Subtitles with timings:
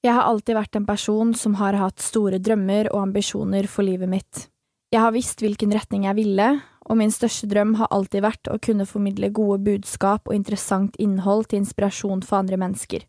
[0.00, 4.08] Jeg har alltid vært en person som har hatt store drømmer og ambisjoner for livet
[4.08, 4.46] mitt.
[4.90, 6.46] Jeg har visst hvilken retning jeg ville,
[6.88, 11.50] og min største drøm har alltid vært å kunne formidle gode budskap og interessant innhold
[11.50, 13.04] til inspirasjon for andre mennesker.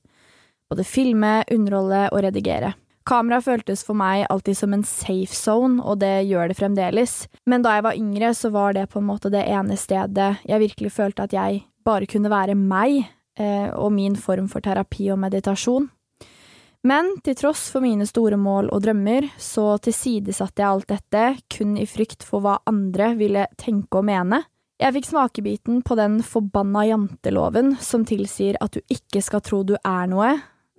[0.69, 2.73] Både filme, underholde og redigere.
[3.07, 7.15] Kamera føltes for meg alltid som en safe zone, og det gjør det fremdeles,
[7.49, 10.63] men da jeg var yngre, så var det på en måte det ene stedet jeg
[10.67, 13.07] virkelig følte at jeg bare kunne være meg,
[13.39, 15.89] eh, og min form for terapi og meditasjon.
[16.87, 21.75] Men til tross for mine store mål og drømmer, så tilsidesatte jeg alt dette kun
[21.77, 24.41] i frykt for hva andre ville tenke og mene.
[24.81, 29.75] Jeg fikk smakebiten på den forbanna janteloven som tilsier at du ikke skal tro du
[29.77, 30.31] er noe,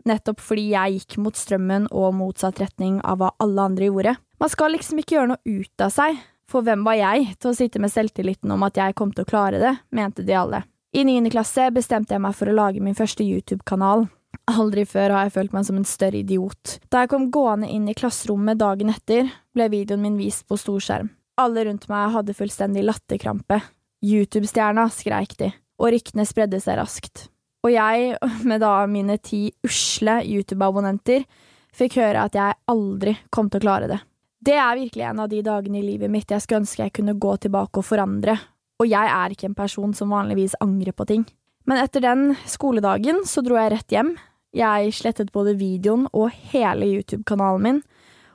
[0.03, 4.17] nettopp fordi jeg gikk mot strømmen og motsatt retning av hva alle andre gjorde.
[4.43, 6.19] Man skal liksom ikke gjøre noe ut av seg,
[6.51, 9.31] for hvem var jeg til å sitte med selvtilliten om at jeg kom til å
[9.31, 10.65] klare det, mente de alle.
[10.93, 14.09] I niende klasse bestemte jeg meg for å lage min første YouTube-kanal.
[14.51, 16.79] Aldri før har jeg følt meg som en større idiot.
[16.91, 21.13] Da jeg kom gående inn i klasserommet dagen etter, ble videoen min vist på storskjerm.
[21.41, 23.61] Alle rundt meg hadde fullstendig latterkrampe.
[24.03, 27.29] YouTube-stjerna, skreik de, og ryktene spredde seg raskt.
[27.63, 28.17] Og jeg,
[28.49, 31.27] med da mine ti usle YouTube-abonnenter,
[31.73, 34.01] fikk høre at jeg aldri kom til å klare det.
[34.43, 37.15] Det er virkelig en av de dagene i livet mitt jeg skulle ønske jeg kunne
[37.15, 38.35] gå tilbake og forandre,
[38.83, 41.23] og jeg er ikke en person som vanligvis angrer på ting.
[41.65, 44.17] Men etter den skoledagen så dro jeg rett hjem,
[44.53, 47.81] jeg slettet både videoen og hele YouTube-kanalen min,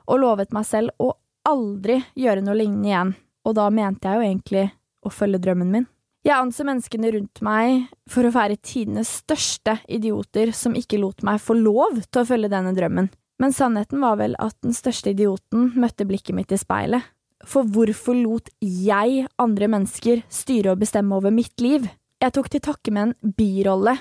[0.08, 1.12] og lovet meg selv å
[1.48, 3.12] aldri gjøre noe lignende igjen,
[3.46, 4.64] og da mente jeg jo egentlig
[5.04, 5.86] å følge drømmen min.
[6.26, 11.38] Jeg anså menneskene rundt meg for å være tidenes største idioter som ikke lot meg
[11.40, 15.70] få lov til å følge denne drømmen, men sannheten var vel at den største idioten
[15.78, 17.06] møtte blikket mitt i speilet.
[17.46, 21.86] For hvorfor lot jeg andre mennesker styre og bestemme over mitt liv?
[22.18, 23.94] Jeg tok til takke med en birolle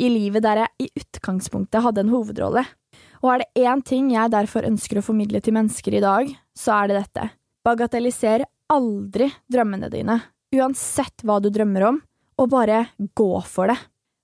[0.00, 2.64] i livet der jeg i utgangspunktet hadde en hovedrolle.
[3.20, 6.80] Og er det én ting jeg derfor ønsker å formidle til mennesker i dag, så
[6.80, 7.28] er det dette.
[7.66, 10.16] Bagatelliser aldri drømmene dine,
[10.56, 12.00] uansett hva du drømmer om,
[12.40, 12.86] og bare
[13.18, 13.78] gå for det.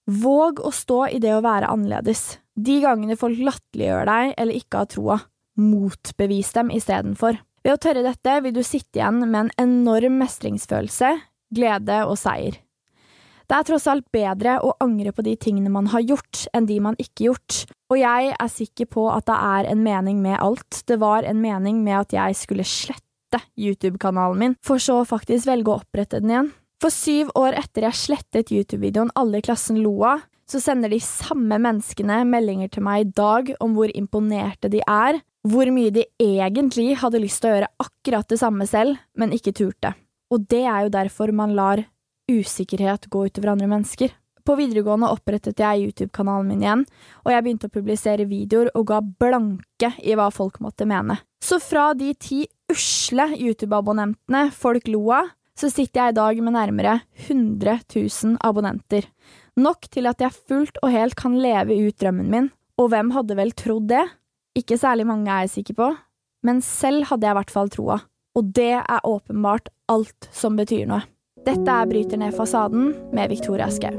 [0.06, 2.38] Våg å stå i det å være annerledes.
[2.56, 5.18] De gangene folk latterliggjør deg eller ikke har troa,
[5.60, 7.38] motbevis dem istedenfor.
[7.66, 11.16] Ved å tørre dette vil du sitte igjen med en enorm mestringsfølelse,
[11.54, 12.62] glede og seier.
[13.46, 16.80] Det er tross alt bedre å angre på de tingene man har gjort, enn de
[16.82, 17.62] man ikke gjort,
[17.92, 20.82] og jeg er sikker på at det er en mening med alt.
[20.90, 25.70] Det var en mening med at jeg skulle slette YouTube-kanalen min, for så faktisk velge
[25.70, 26.50] å opprette den igjen.
[26.82, 31.00] For syv år etter jeg slettet YouTube-videoen alle i klassen lo av, så sender de
[31.02, 36.04] samme menneskene meldinger til meg i dag om hvor imponerte de er, hvor mye de
[36.22, 39.94] egentlig hadde lyst til å gjøre akkurat det samme selv, men ikke turte.
[40.34, 41.86] Og det er jo derfor man lar
[42.30, 44.14] usikkerhet gå utover andre mennesker.
[44.46, 46.84] På videregående opprettet jeg YouTube-kanalen min igjen,
[47.24, 51.18] og jeg begynte å publisere videoer og ga blanke i hva folk måtte mene.
[51.42, 56.54] Så fra de ti usle YouTube-abonnentene folk lo av, så sitter jeg i dag med
[56.54, 56.94] nærmere
[57.26, 59.08] 100 000 abonnenter.
[59.56, 63.38] Nok til at jeg fullt og helt kan leve ut drømmen min, og hvem hadde
[63.38, 64.04] vel trodd det?
[64.56, 65.90] Ikke særlig mange er jeg sikker på,
[66.46, 67.98] men selv hadde jeg i hvert fall troa,
[68.36, 71.02] og det er åpenbart alt som betyr noe.
[71.46, 73.94] Dette er Bryter ned fasaden med Victoria Skau.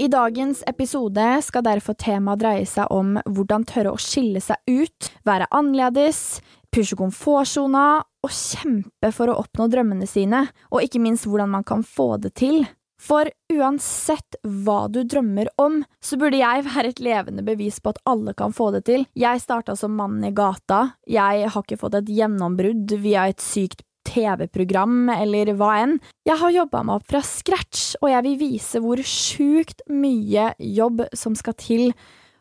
[0.00, 5.08] I dagens episode skal derfor temaet dreie seg om hvordan tørre å skille seg ut,
[5.24, 7.86] være annerledes, pushe komfortsona
[8.20, 12.34] og kjempe for å oppnå drømmene sine, og ikke minst hvordan man kan få det
[12.40, 12.66] til.
[13.00, 18.02] For uansett hva du drømmer om, så burde jeg være et levende bevis på at
[18.10, 19.06] alle kan få det til.
[19.18, 23.86] Jeg starta som mannen i gata, jeg har ikke fått et gjennombrudd via et sykt
[24.10, 25.98] TV-program eller hva enn.
[26.28, 31.06] Jeg har jobba meg opp fra scratch, og jeg vil vise hvor sjukt mye jobb
[31.16, 31.92] som skal til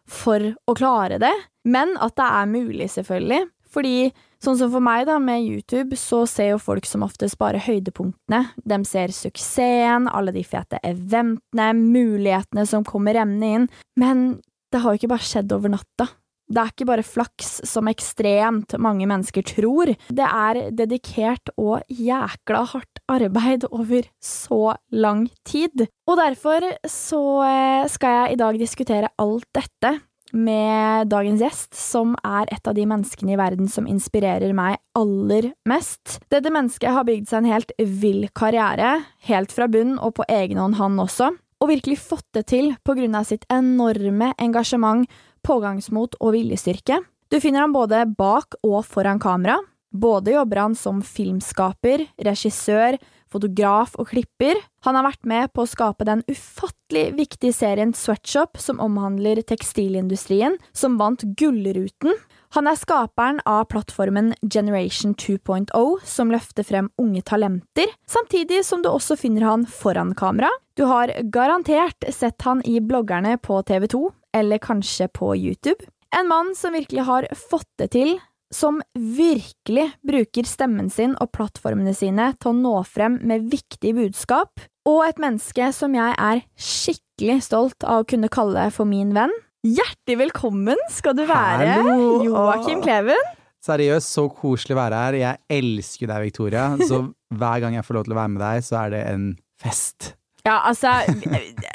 [0.09, 1.34] for å klare det,
[1.69, 3.44] men at det er mulig, selvfølgelig.
[3.69, 4.09] Fordi
[4.44, 8.46] sånn som for meg, da, med YouTube, så ser jo folk som oftest bare høydepunktene.
[8.64, 13.70] De ser suksessen, alle de fete eventene, mulighetene som kommer emnet inn.
[14.00, 14.40] Men
[14.72, 16.10] det har jo ikke bare skjedd over natta.
[16.50, 19.92] Det er ikke bare flaks, som ekstremt mange mennesker tror.
[20.10, 25.86] Det er dedikert og jækla hardt arbeid over så lang tid.
[26.10, 30.00] Og derfor så eh, skal jeg i dag diskutere alt dette
[30.34, 35.52] med dagens gjest, som er et av de menneskene i verden som inspirerer meg aller
[35.70, 36.20] mest.
[36.31, 39.00] Dette mennesket har bygd seg en helt vill karriere,
[39.30, 42.96] helt fra bunn og på egen hånd, han også, og virkelig fått det til på
[42.98, 45.08] grunn av sitt enorme engasjement,
[45.46, 47.02] pågangsmot og viljestyrke.
[47.30, 49.60] Du finner ham både bak og foran kamera.
[49.90, 53.00] Både jobber han som filmskaper, regissør,
[53.31, 54.60] fotograf og klipper.
[54.86, 60.58] Han har vært med på å skape den ufattelig viktige serien Sweatshop, som omhandler tekstilindustrien,
[60.74, 62.18] som vant Gullruten.
[62.58, 65.70] Han er skaperen av plattformen Generation 2.0,
[66.02, 70.50] som løfter frem unge talenter, samtidig som du også finner han foran kamera.
[70.74, 74.02] Du har garantert sett han i bloggerne på TV2,
[74.34, 75.86] eller kanskje på YouTube.
[76.18, 78.16] En mann som virkelig har fått det til,
[78.54, 84.62] som virkelig bruker stemmen sin og plattformene sine til å nå frem med viktige budskap,
[84.90, 89.34] og et menneske som jeg er skikkelig stolt av å kunne kalle for min venn.
[89.68, 92.24] Hjertelig velkommen skal du være, Hallo!
[92.25, 93.36] Joakim Kleven.
[93.60, 95.18] Seriøst, så koselig å være her.
[95.19, 96.69] Jeg elsker deg, Victoria.
[96.80, 97.01] Så
[97.36, 99.25] hver gang jeg får lov til å være med deg, så er det en
[99.60, 100.13] fest.
[100.50, 100.90] Ja, altså,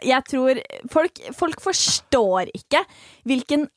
[0.03, 0.59] jeg tror
[0.91, 2.81] folk, folk forstår ikke
[3.29, 3.69] hvilken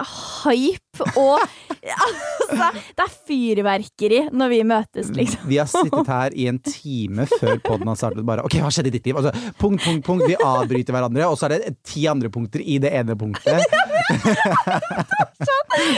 [0.44, 1.44] hype og
[1.88, 5.45] Altså, det er fyrverkeri når vi møtes, liksom.
[5.47, 8.25] Vi har sittet her i en time før podden har startet.
[8.27, 9.19] Bare, ok, hva skjedde i ditt liv?
[9.19, 10.25] Altså, punkt, punkt, punkt.
[10.27, 13.61] Vi avbryter hverandre, og så er det ti andre punkter i det ene punktet.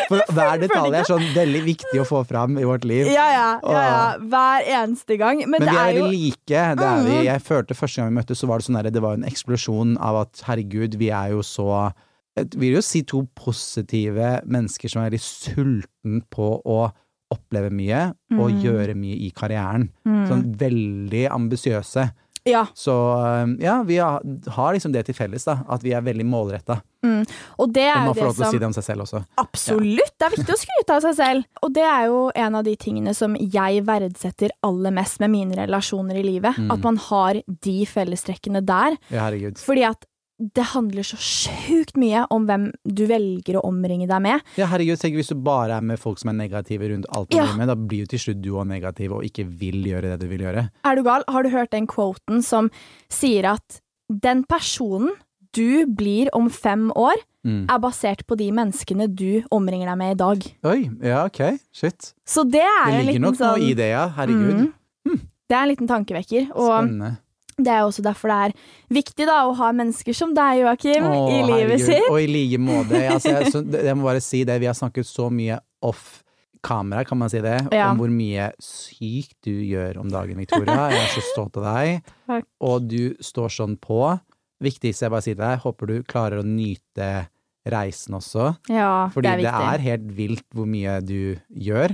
[0.10, 3.08] For hver detalj er sånn veldig viktig å få fram i vårt liv.
[3.12, 4.00] Ja, ja, ja, ja.
[4.32, 5.42] Hver eneste gang.
[5.46, 6.64] Men, Men det vi er er jo like.
[6.80, 7.16] Det er vi.
[7.20, 7.24] Mm.
[7.30, 9.96] Jeg følte første gang vi møttes, så var det sånn der, det var en eksplosjon
[10.04, 11.70] av at herregud, vi er jo så
[12.38, 16.82] jeg vil jo si to positive mennesker som er veldig sulten på å
[17.34, 18.62] oppleve mye og Mm.
[18.64, 19.90] gjøre mye i karrieren.
[20.08, 20.22] Mm.
[20.30, 22.06] Sånn veldig ambisiøse.
[22.48, 22.66] Ja.
[22.78, 22.94] Så
[23.44, 24.24] um, ja, vi har,
[24.74, 25.60] liksom det til felles, da.
[25.70, 26.80] At vi er veldig målretta.
[27.60, 29.22] Og det er jo det lov til å som si det om seg selv også.
[29.40, 30.14] Absolutt!
[30.20, 31.48] Det er viktig å skryte av seg selv.
[31.64, 35.60] Og det er jo en av de tingene som jeg verdsetter aller mest med mine
[35.60, 36.60] relasjoner i livet.
[36.60, 36.74] Mm.
[36.76, 39.00] At man har de fellestrekkene der.
[39.08, 39.60] Ja, herregud.
[39.64, 40.09] Fordi at
[40.40, 44.42] det handler så sjukt mye om hvem du velger å omringe deg med.
[44.56, 47.36] Ja, herregud, tenk hvis du bare er med folk som er negative rundt alt du
[47.38, 47.44] Ja.
[47.46, 50.20] driver med, da blir jo til slutt du òg negativ og ikke vil gjøre det
[50.22, 50.70] du vil gjøre.
[50.86, 51.24] Er du gal?
[51.28, 52.72] Har du hørt den quoten som
[53.10, 55.12] sier at den personen
[55.54, 57.16] du blir om fem år,
[57.46, 57.68] Mm.
[57.72, 60.44] er basert på de menneskene du omringer deg med i dag.
[60.66, 62.14] Oi, ja, ok, shit.
[62.28, 63.06] Så det er Det sånn...
[63.08, 64.10] Ligger nok sånn noe i det, ja.
[64.10, 64.74] Herregud.
[65.08, 65.22] Mm.
[65.50, 66.50] Det er en liten tankevekker.
[66.54, 67.18] Og Spennende.
[67.64, 68.54] Det er også derfor det er
[69.00, 71.86] viktig da å ha mennesker som deg, Joakim, i livet herregud.
[71.86, 72.08] sitt.
[72.10, 73.04] Og i like måte.
[73.16, 76.24] Altså, jeg, så, jeg må bare si det, vi har snakket så mye off
[76.62, 77.90] kamera, kan man si det, Ja.
[77.92, 80.90] om hvor mye sykt du gjør om dagen, Victoria.
[80.92, 82.02] Jeg er så stolt av deg.
[82.32, 82.48] Takk.
[82.68, 84.02] Og du står sånn på.
[84.60, 87.28] Viktigste jeg bare sier til deg, håper du klarer å nyte
[87.70, 88.50] reisen også.
[88.72, 89.54] Ja, Fordi det er viktig.
[89.54, 91.94] det er helt vilt hvor mye du gjør.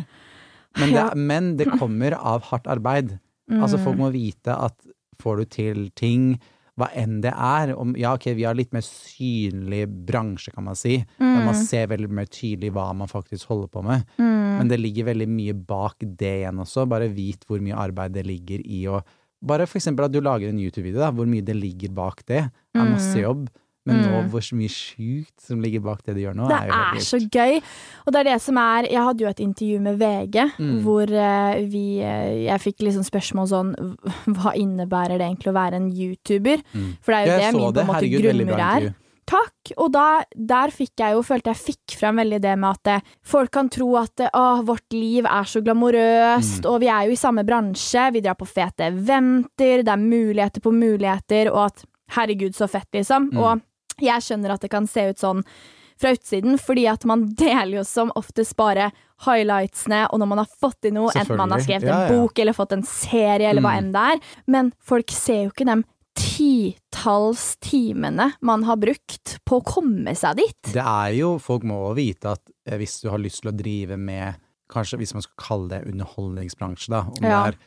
[0.80, 1.06] Men Ja.
[1.16, 3.20] men det kommer av hardt arbeid.
[3.52, 4.74] Altså Folk må vite at
[5.22, 6.40] får du til ting,
[6.78, 10.76] hva enn det er om, Ja, ok, vi har litt mer synlig bransje, kan man
[10.76, 10.98] si.
[11.20, 11.46] Der Mm.
[11.46, 14.04] man ser veldig mer tydelig hva man faktisk holder på med.
[14.20, 14.58] Mm.
[14.60, 16.88] Men det ligger veldig mye bak det igjen også.
[16.88, 19.02] Bare vit hvor mye arbeid det ligger i å
[19.46, 21.12] Bare for eksempel at du lager en YouTube-video, da.
[21.12, 22.50] Hvor mye det ligger bak det.
[22.74, 22.92] Det er Mm.
[22.94, 23.50] masse jobb.
[23.86, 26.72] Men nå hvor så mye sjukt som ligger bak det du gjør nå, Det er
[26.74, 27.60] er så gøy.
[28.06, 30.82] Og det er det som er Jeg hadde jo et intervju med VG Mm.
[30.84, 33.72] hvor eh, vi eh, Jeg fikk liksom spørsmål sånn
[34.26, 36.62] Hva innebærer det egentlig å være en YouTuber?
[36.74, 36.92] Mm.
[37.02, 38.94] For det er jo Jeg det min min på en måte Herregud, grunnmur er.
[39.26, 39.72] Takk!
[39.82, 42.98] Og da, der fikk jeg jo, følte jeg fikk frem veldig det med at det,
[43.26, 46.70] folk kan tro at eh, å, vårt liv er så glamorøst, Mm.
[46.70, 50.62] og vi er jo i samme bransje, vi drar på fete eventer, det er muligheter
[50.62, 51.86] på muligheter, og at
[52.16, 53.32] herregud, så fett, liksom.
[53.34, 53.40] Mm.
[53.42, 53.62] Og
[54.02, 55.44] jeg skjønner at det kan se ut sånn
[55.98, 58.92] fra utsiden, fordi at man deler jo som oftest bare
[59.26, 62.40] highlightsene, og når man har fått til noe, enten man har skrevet Ja, en bok
[62.44, 63.80] eller fått en serie, eller hva Mm.
[63.86, 64.20] enn det er,
[64.52, 65.86] men folk ser jo ikke dem
[66.16, 70.72] titalls timene man har brukt på å komme seg dit.
[70.74, 73.98] Det er jo, folk må vite at eh, hvis du har lyst til å drive
[74.00, 74.36] med,
[74.72, 77.44] kanskje hvis man skal kalle det underholdningsbransje, da, om Ja.
[77.52, 77.58] det er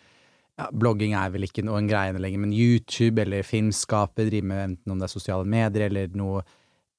[0.59, 4.91] ja, blogging er vel ikke noen greie lenger, men YouTube eller filmskaper, drive med enten
[4.93, 6.43] om det er sosiale medier eller noe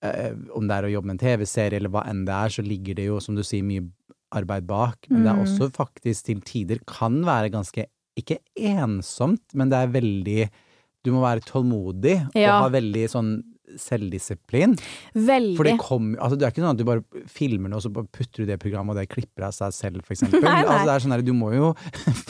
[0.01, 2.63] eh, Om det er å jobbe med en TV-serie eller hva enn det er, så
[2.63, 3.84] ligger det jo, som du sier, mye
[4.32, 5.08] arbeid bak.
[5.10, 5.44] Men det er Mm.
[5.44, 7.86] også faktisk til tider kan være ganske
[8.20, 10.50] Ikke ensomt, men det er veldig
[11.06, 12.58] Du må være tålmodig Ja.
[12.60, 13.44] og ha veldig sånn
[13.77, 14.75] selvdisiplin.
[15.13, 15.55] Veldig.
[15.59, 17.91] For det kommer altså Det er ikke sånn at du bare filmer noe, og så
[17.93, 20.55] putter du det programmet, og det klipper av seg selv, nei.
[20.63, 21.71] Altså, det er sånn her, du må jo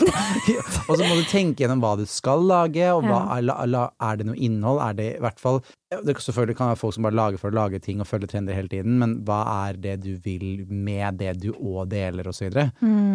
[0.90, 3.78] Og så må du tenke gjennom hva du skal lage, og hva, er,
[4.10, 4.82] er det noe innhold?
[4.84, 7.50] Er det i hvert fall Det kan selvfølgelig kan være folk som bare lager for
[7.50, 11.18] å lage ting og følge trender hele tiden, men hva er det du vil med
[11.18, 12.68] det du òg deler, og så videre.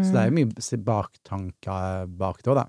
[0.03, 1.77] Så det er jo mye s- baktanke
[2.19, 2.65] bak det òg, da.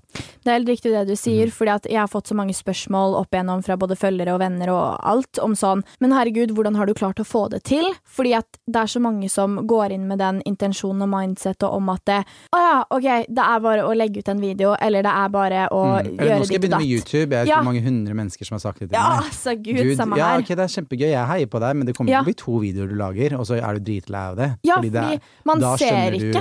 [0.46, 3.16] Det er helt riktig det du sier, fordi at jeg har fått så mange spørsmål
[3.18, 6.86] opp igjennom fra både følgere og venner og alt, om sånn Men herregud, hvordan har
[6.86, 7.82] du klart å få det til?
[8.06, 11.88] Fordi at det er så mange som går inn med den intensjonen og mindsettet om
[11.90, 12.20] at det
[12.54, 15.66] Å ja, ok, det er bare å legge ut en video, eller det er bare
[15.74, 16.16] å Mm.
[16.16, 16.86] Gjøre nå skal jeg begynne med.
[16.86, 17.30] YouTube.
[17.32, 17.56] Jeg Ja.
[17.56, 19.24] tror mange hundre mennesker som har sagt det til Ja, meg.
[19.26, 20.42] altså gud, Gud, samme ja, her.
[20.46, 22.20] det er kjempegøy, jeg heier på deg, men det kommer Ja.
[22.22, 24.50] til å bli to videoer du lager, og så er du dritlei av det.
[24.66, 26.40] Ja, Fordi det er, man da ser skjønner du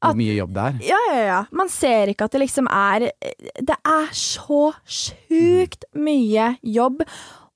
[0.00, 0.78] hvor mye jobb det er.
[0.88, 1.40] Ja, ja, ja.
[1.52, 3.10] Man ser ikke at det liksom er
[3.60, 7.02] Det er så sjukt mye jobb.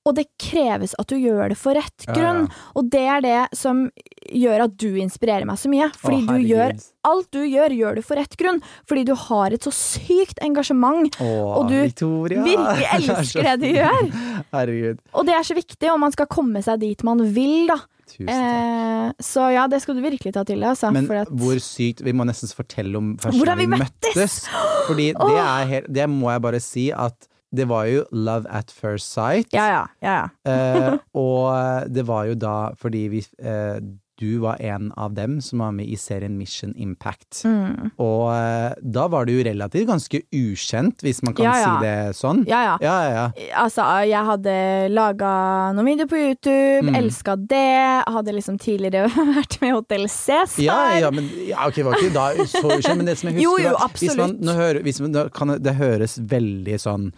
[0.05, 2.43] Og det kreves at du gjør det for rett Ja, grunn.
[2.45, 2.65] ja.
[2.77, 3.87] Og det er det som
[4.31, 5.89] gjør at du inspirerer meg så mye.
[6.01, 8.61] Fordi Å, du gjør Alt du gjør, gjør du for rett grunn.
[8.89, 11.19] Fordi du har et så sykt engasjement.
[11.21, 12.41] Å, Og du Victoria!
[12.45, 14.07] Virkelig Det er elsker det du gjør.
[14.55, 15.03] Herregud.
[15.13, 17.77] Og det er så viktig om man skal komme seg dit man vil, da.
[18.15, 20.91] Eh, så ja, det skal du virkelig ta til deg, altså.
[20.93, 24.35] Men at, hvor sykt Vi må nesten fortelle om første Hvordan vi møttes!
[24.87, 28.71] Fordi det er helt Det må jeg bare si at det var jo love at
[28.73, 29.47] first sight.
[29.53, 30.51] ja, ja, ja, ja.
[30.51, 33.77] Eh, og det var jo da fordi vi eh,
[34.17, 37.41] Du var en av dem som var med i serien Mission Impact.
[37.43, 37.89] Mm.
[37.99, 41.65] Og eh, da var du jo relativt ganske ukjent, hvis man kan Ja, ja.
[41.65, 42.43] si det sånn.
[42.47, 42.75] ja, ja.
[42.81, 43.49] Ja, ja, ja.
[43.65, 44.55] Altså, jeg hadde
[44.95, 45.33] laga
[45.75, 46.95] noen videoer på YouTube, Mm.
[47.01, 48.05] elska det.
[48.07, 50.63] Hadde liksom tidligere vært med i Hotell Cæsar.
[50.63, 53.43] Ja, ja, men ja, ok, var ikke da så ukjent, men det som jeg husker
[53.49, 54.15] Jo, jo, absolutt.
[54.15, 57.11] Hvis man, nå hører, hvis man, da kan det, det høres veldig sånn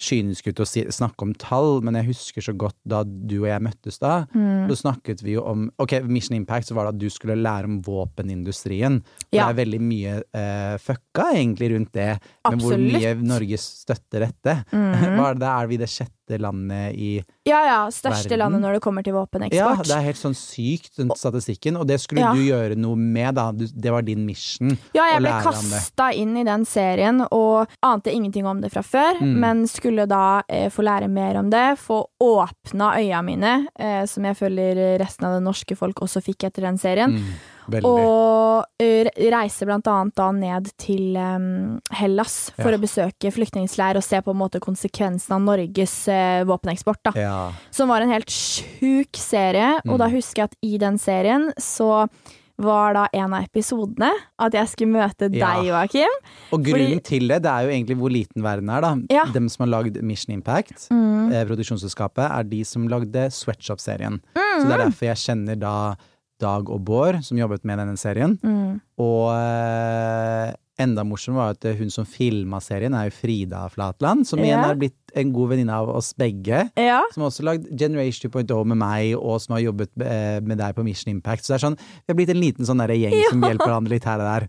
[0.00, 3.46] kynisk ut å si, snakke om tall, men jeg husker så godt da du og
[3.48, 4.66] jeg møttes da, Mm.
[4.68, 7.64] så snakket vi jo om Ok, Mission Impact så var det at du skulle lære
[7.70, 9.00] om våpenindustrien.
[9.04, 9.46] For Ja.
[9.52, 12.18] Det er veldig mye uh, fucka egentlig rundt det,
[12.50, 14.64] med hvor mye Norge støtter dette.
[14.72, 14.92] Mm.
[15.18, 17.78] Hva er det, er vi det sjette landet i Ja, ja.
[17.92, 18.38] Største Verden.
[18.38, 19.12] landet når det kommer til
[19.52, 21.76] Ja, det er helt sånn sykt, den statistikken.
[21.76, 22.32] Og det skulle Ja.
[22.32, 23.52] du gjøre noe med, da.
[23.52, 24.78] Det var din mission.
[24.94, 29.20] Ja, jeg ble kasta inn i den serien og ante ingenting om det fra før,
[29.20, 29.34] Mm.
[29.38, 34.24] men skulle da eh, få lære mer om det, få åpna øya mine, eh, som
[34.24, 37.12] jeg føler resten av det norske folk også fikk etter den serien.
[37.12, 37.24] Mm,
[37.70, 37.84] veldig.
[37.84, 42.76] Og reiser reise blant annet da ned til em, Hellas for Ja.
[42.78, 47.02] å besøke flyktningleir og se på en måte konsekvensen av Norges eh, våpeneksport.
[47.04, 47.12] da.
[47.16, 47.52] ja.
[47.70, 49.98] Som var en helt sjuk serie, og Mm.
[49.98, 52.08] da husker jeg at i den serien så
[52.56, 55.56] var da en av episodene at jeg skulle møte Ja.
[55.56, 56.08] deg, Joakim.
[56.52, 58.94] Og grunnen Fordi- til det, det er jo egentlig hvor liten verden er, da.
[59.10, 59.24] Ja.
[59.32, 61.32] Dem som har lagd Mission Impact, Mm.
[61.32, 64.20] eh, produksjonsselskapet, er de som lagde Sweatshop-serien.
[64.36, 65.96] Så det er derfor jeg kjenner da
[66.44, 68.36] Dag og Bård, som jobbet med denne serien.
[68.44, 68.76] Mm.
[69.02, 70.52] Og eh,
[70.84, 74.74] enda morsomt var at hun som filma serien, er jo Frida Flatland, som igjen har
[74.74, 76.64] er blitt en god venninne av oss begge.
[76.80, 77.00] Ja.
[77.14, 80.76] Som har også lagd Generation 2.0 med meg, og som har jobbet eh, med deg
[80.76, 81.46] på Mission Impact.
[81.46, 83.96] Så det er sånn, vi har blitt en liten sånn gjeng gjeng som hjelper hverandre
[83.96, 84.48] litt her og der.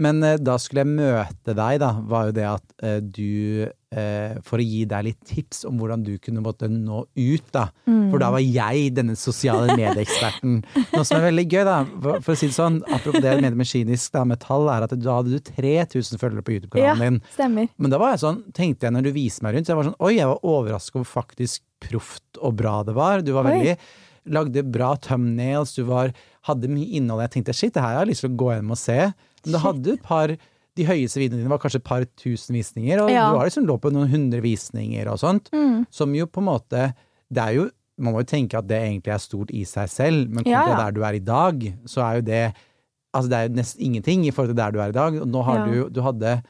[0.00, 4.38] Men eh, da skulle jeg møte deg, da, var jo det at eh, du eh,
[4.46, 7.66] For å gi deg litt tips om hvordan du kunne måtte nå ut, da.
[7.84, 10.62] For da var jeg denne sosiale medieeksperten.
[10.94, 11.78] Noe som er veldig gøy, da.
[11.92, 14.70] For, for å si det sånn, apropos det jeg mener med kynisk da, med tall,
[14.72, 17.20] er at da hadde du 3000 følgere på YouTube-kanalen din.
[17.34, 17.68] stemmer.
[17.76, 19.90] Men da var jeg sånn, tenkte jeg når du viste meg rundt, så jeg var
[19.90, 23.24] sånn, oi, jeg var overrasket over faktisk proft og bra det var.
[23.26, 23.74] Du var Oi.
[24.32, 26.12] lagde bra thumbnails, du var,
[26.48, 27.24] hadde mye innhold.
[27.26, 28.98] Jeg tenkte, shit, det her har jeg lyst til å gå hjem og se.
[29.44, 30.28] Men da hadde et par,
[30.76, 33.30] de høyeste videoene dine var kanskje et par tusen visninger, og Ja.
[33.32, 35.86] du har liksom lå på noen hundre visninger og sånt, Mm.
[35.90, 36.94] som jo på en måte,
[37.32, 40.30] det er jo, man må jo tenke at det egentlig er stort i seg selv,
[40.30, 40.84] men Ja, kontra ja.
[40.86, 42.54] der du er i dag, så er jo det,
[43.14, 45.20] altså det er jo nesten ingenting i forhold til der du er i dag.
[45.20, 45.72] Og nå har Ja.
[45.72, 46.42] du, du hadde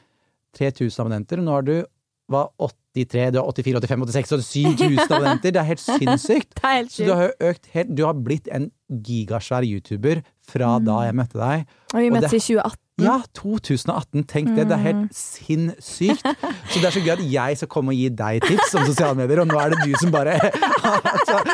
[0.57, 1.85] 3000 abonnenter, og nå har du
[2.31, 2.47] hva,
[2.95, 5.51] 83, du har 84, 85, 86, 87 000 abonnenter.
[5.51, 6.53] Det er helt sinnssykt.
[6.55, 10.21] Det er helt Så du har jo økt helt, du har blitt en gigasvær YouTuber
[10.47, 11.65] fra da jeg møtte deg.
[11.93, 12.79] Og vi møttes i 2018.
[13.01, 14.67] Ja, 2018, tenk det.
[14.69, 14.85] Det er Mm.
[14.85, 16.21] helt sinnssykt.
[16.69, 19.15] Så det er så gøy at jeg skal komme og gi deg tips om sosiale
[19.17, 21.01] medier, og nå er det du som bare har,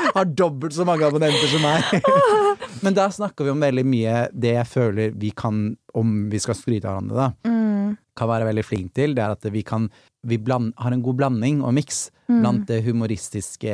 [0.18, 2.04] har dobbelt så mange abonnenter som meg.
[2.84, 6.56] Men da snakker vi om veldig mye det jeg føler vi kan, om vi skal
[6.60, 7.98] skryte av hverandre, da, Mm.
[8.20, 9.90] kan være veldig flink til, det er at vi kan
[10.28, 12.42] vi bland, har en god blanding og miks Mm.
[12.44, 13.74] blant det humoristiske,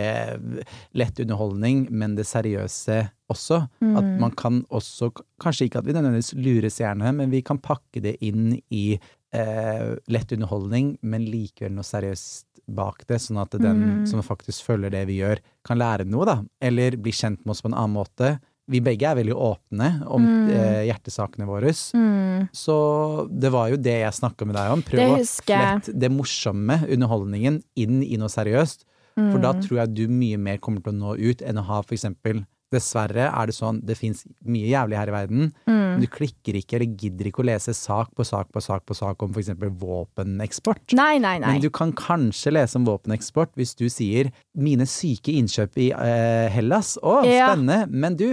[0.96, 3.66] lett underholdning, men det seriøse også.
[3.84, 3.98] Mm.
[4.00, 5.12] At man kan også,
[5.44, 8.98] kanskje ikke at vi nødvendigvis lurer seerne, men vi kan pakke det inn i
[9.36, 14.08] eh, lett underholdning, men likevel noe seriøst bak det, sånn at den Mm.
[14.08, 16.38] som faktisk følger det vi gjør, kan lære noe, da.
[16.62, 18.40] Eller bli kjent med oss på en annen måte.
[18.68, 20.50] Vi begge er veldig åpne om Mm.
[20.50, 21.70] eh, hjertesakene våre.
[21.94, 22.50] Mm.
[22.52, 24.82] Så det var jo det jeg snakka med deg om.
[24.82, 28.84] Prøv å flette det morsomme, underholdningen, inn i noe seriøst.
[29.16, 29.62] For da Mm.
[29.62, 32.46] tror jeg du mye mer kommer til å nå ut enn å ha for eksempel
[32.74, 36.02] Dessverre er det sånn, det fins mye jævlig her i verden, men Mm.
[36.02, 39.22] du klikker ikke eller gidder ikke å lese sak på sak på sak på sak
[39.24, 40.94] om eksempel våpeneksport.
[40.98, 41.54] Nei, nei, nei.
[41.54, 46.50] Men du kan kanskje lese om våpeneksport hvis du sier 'mine syke innkjøp i uh,
[46.50, 46.98] Hellas'.
[47.02, 47.54] Å, Ja.
[47.54, 47.88] spennende!
[47.90, 48.28] Men du,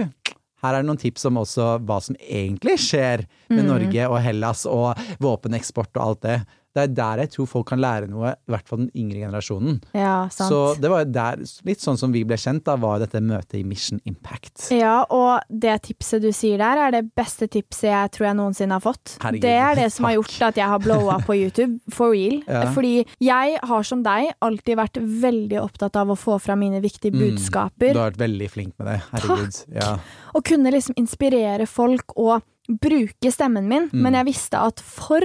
[0.63, 3.67] her er det noen tips om også hva som egentlig skjer med Mm.
[3.67, 6.45] Norge og Hellas og våpeneksport og alt det.
[6.73, 9.79] Det er der jeg tror folk kan lære noe, i hvert fall den yngre generasjonen.
[9.93, 10.49] Ja, sant.
[10.49, 13.63] Så det var der, litt sånn som vi ble kjent, da var dette møtet i
[13.67, 14.67] Mission Impact.
[14.73, 18.77] Ja, og det tipset du sier der, er det beste tipset jeg tror jeg noensinne
[18.79, 19.17] har fått.
[19.21, 22.39] Herregud, det er det som har gjort at jeg har blowa på YouTube, for real.
[22.47, 22.65] Ja.
[22.73, 27.13] Fordi jeg har som deg alltid vært veldig opptatt av å få fram mine viktige
[27.13, 27.91] Mm, budskaper.
[27.93, 28.95] Du har vært veldig flink med det.
[29.11, 29.57] Herregud.
[29.75, 29.89] Ja.
[30.33, 32.41] Og kunne liksom inspirere folk og
[32.81, 33.89] bruke stemmen min.
[33.91, 34.01] Mm.
[34.05, 35.21] Men jeg visste at for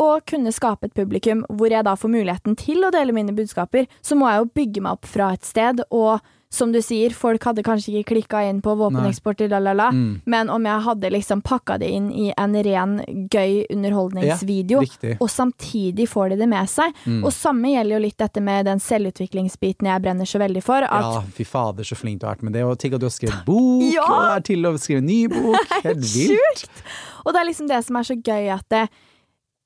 [0.00, 3.88] å kunne skape et publikum hvor jeg da får muligheten til å dele mine budskaper,
[4.00, 5.82] så må jeg jo bygge meg opp fra et sted.
[5.92, 9.84] Og som du sier, folk hadde kanskje ikke klikka inn på våpeneksport, la, la, la.
[9.94, 10.16] Mm.
[10.26, 12.96] Men om jeg hadde liksom pakka det inn i en ren,
[13.30, 16.96] gøy underholdningsvideo, ja, og samtidig får de det med seg.
[17.04, 17.20] Mm.
[17.22, 20.88] Og samme gjelder jo litt dette med den selvutviklingsbiten jeg brenner så veldig for.
[20.88, 22.64] At Ja, fy fader, så flink du har vært med det.
[22.66, 24.08] Og tenk at du har skrevet bok, Ja!
[24.08, 25.54] og er til å skrive ny bok.
[25.86, 26.82] Helt vilt.
[27.22, 28.88] Og det er liksom det som er så gøy at det,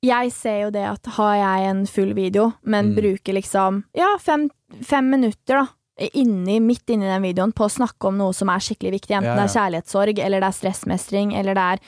[0.05, 2.95] jeg ser jo det at har jeg en full video, men Mm.
[3.01, 4.49] bruker liksom ja, fem,
[4.81, 5.67] fem minutter da,
[6.13, 9.31] inni, midt inni den videoen på å snakke om noe som er skikkelig viktig, enten
[9.31, 11.79] Ja, det er kjærlighetssorg, eller det er stressmestring, eller det er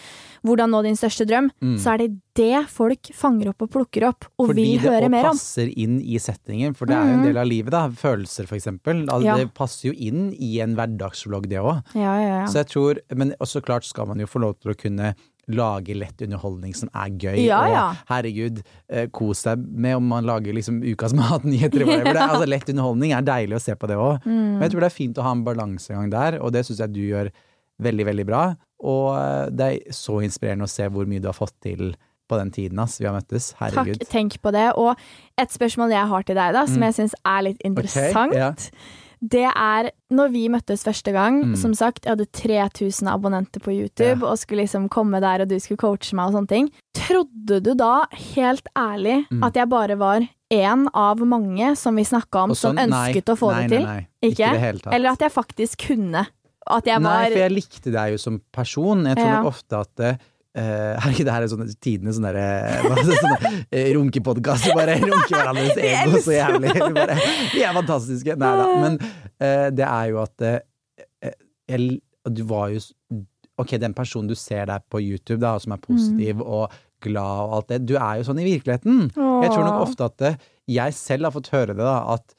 [0.48, 1.76] hvordan nå din største drøm, Mm.
[1.78, 5.26] så er det det folk fanger opp og plukker opp, og Fordi vil høre mer
[5.28, 5.36] om.
[5.36, 7.26] Det passer inn i settingen, for det er jo en Mhm.
[7.28, 7.90] del av livet, da.
[7.90, 9.06] Følelser, for eksempel.
[9.10, 9.36] Altså, Ja.
[9.36, 11.84] Det passer jo inn i en hverdagsvlogg, det òg.
[11.94, 12.46] Ja, ja, ja.
[12.46, 15.16] Så jeg tror Men også klart skal man jo få lov til å kunne
[15.48, 17.38] lage lett underholdning som er gøy.
[17.46, 22.14] Ja, og herregud, eh, kos deg med om man lager liksom ukas matnyheter eller whatever.
[22.14, 24.26] Det er, altså, lett underholdning er deilig å se på det òg.
[24.28, 24.42] Mm.
[24.58, 26.94] Men jeg tror det er fint å ha en balansegang der, og det syns jeg
[26.98, 27.32] du gjør
[27.80, 28.44] veldig, veldig bra.
[28.84, 31.96] Og eh, det er så inspirerende å se hvor mye du har fått til
[32.28, 33.54] på den tiden ass, vi har møttes.
[33.56, 34.02] Herregud.
[34.02, 34.66] Takk, tenk på det.
[34.76, 35.00] Og
[35.40, 36.90] et spørsmål jeg har til deg, da, som Mm.
[36.90, 38.34] jeg syns er litt interessant.
[38.36, 38.52] ja.
[39.22, 41.56] Det er når vi møttes første gang, Mm.
[41.58, 45.58] som sagt, jeg hadde 3000 abonnenter på YouTube og skulle liksom komme der og du
[45.60, 46.70] skulle coache meg og sånne ting.
[46.94, 48.06] Trodde du da,
[48.36, 49.44] helt ærlig, Mm.
[49.44, 50.22] at jeg bare var
[50.52, 53.70] én av mange som vi snakka om, sånn, som ønsket nei, å få nei, det
[53.78, 53.86] til?
[53.86, 54.52] Nei, nei, Ikke?
[54.54, 54.94] ikke det tatt.
[54.94, 56.28] Eller at jeg faktisk kunne?
[56.70, 59.04] At jeg Nei, for jeg likte deg jo som person.
[59.06, 59.44] Jeg tror Ja.
[59.44, 60.20] ofte at
[60.58, 64.72] eh, Herregud, det her er sånne tidenes sånne, der, hva er sånne eh, runkepodkast.
[64.78, 66.74] Bare runke hverandres ego så jævlig.
[66.98, 67.18] Bare,
[67.54, 68.36] vi er fantastiske.
[68.42, 68.68] Nei da.
[68.84, 70.58] Men uh, det er jo at uh,
[71.70, 72.00] jeg,
[72.34, 72.82] Du var jo
[73.58, 77.56] Ok, den personen du ser der på YouTube, da, som er positiv og glad og
[77.58, 79.08] alt det, du er jo sånn i virkeligheten.
[79.18, 82.36] Jeg tror nok ofte at uh, jeg selv har fått høre det, da, at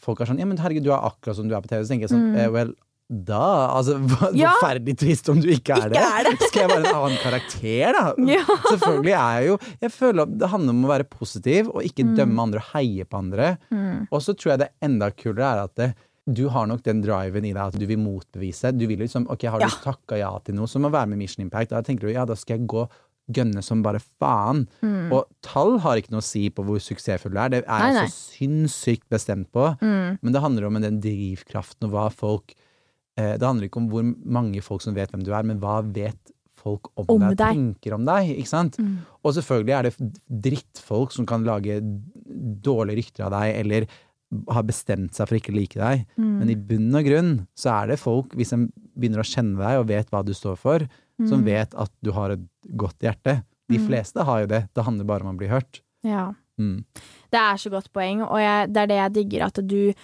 [0.00, 1.82] folk er sånn Ja, men herregud, du er akkurat som du er på TV.
[1.82, 2.38] Så tenker jeg sånn Mm.
[2.38, 2.70] eh, Well,
[3.10, 3.96] da Altså,
[4.38, 4.52] Ja.
[4.60, 6.02] forferdelig trist om du ikke er Ikke det.
[6.02, 6.48] er det.
[6.48, 8.14] Skal jeg være en annen karakter, da?
[8.36, 8.44] Ja.
[8.70, 12.04] Selvfølgelig er jeg jo Jeg føler at det handler om å være positiv, og ikke
[12.06, 12.14] Mm.
[12.16, 13.58] dømme andre og heie på andre.
[13.72, 14.06] Mm.
[14.12, 15.94] Og så tror jeg det enda kulere er at det,
[16.30, 18.70] du har nok den driven i deg at du vil motbevise.
[18.78, 19.70] Du vil liksom Ok, har du Ja.
[19.82, 22.34] takka ja til noe, så må være med Mission Impact, da tenker du ja, da
[22.34, 22.88] skal jeg gå
[23.30, 24.66] gønne som bare faen.
[24.82, 25.12] Mm.
[25.12, 28.08] Og tall har ikke noe å si på hvor suksessfull du er, det er jeg
[28.08, 29.76] så sinnssykt bestemt på.
[29.80, 30.18] Mm.
[30.22, 32.56] Men det handler om den drivkraften og hva folk eh,
[33.38, 36.32] Det handler ikke om hvor mange folk som vet hvem du er, men hva vet
[36.60, 37.54] folk om, Om deg, deg.
[37.56, 38.76] tenker om deg, ikke sant?
[38.76, 38.98] Mm.
[39.24, 39.94] Og selvfølgelig er det
[40.44, 41.78] drittfolk som kan lage
[42.60, 43.86] dårlige rykter av deg, eller
[44.54, 46.04] har bestemt seg for ikke å like deg.
[46.20, 46.34] Mm.
[46.38, 48.60] Men i bunn og grunn så er det folk, hvis de
[48.94, 50.84] begynner å kjenne deg og vet hva du står for,
[51.20, 51.44] som Mm.
[51.48, 52.44] vet at du har et
[52.76, 53.42] godt hjerte.
[53.68, 53.86] De Mm.
[53.88, 54.68] fleste har jo det.
[54.74, 55.80] Det handler bare om å bli hørt.
[56.04, 56.32] Ja.
[56.58, 56.84] Mm.
[57.32, 59.94] Det er så godt poeng, og jeg, det er det jeg digger, at du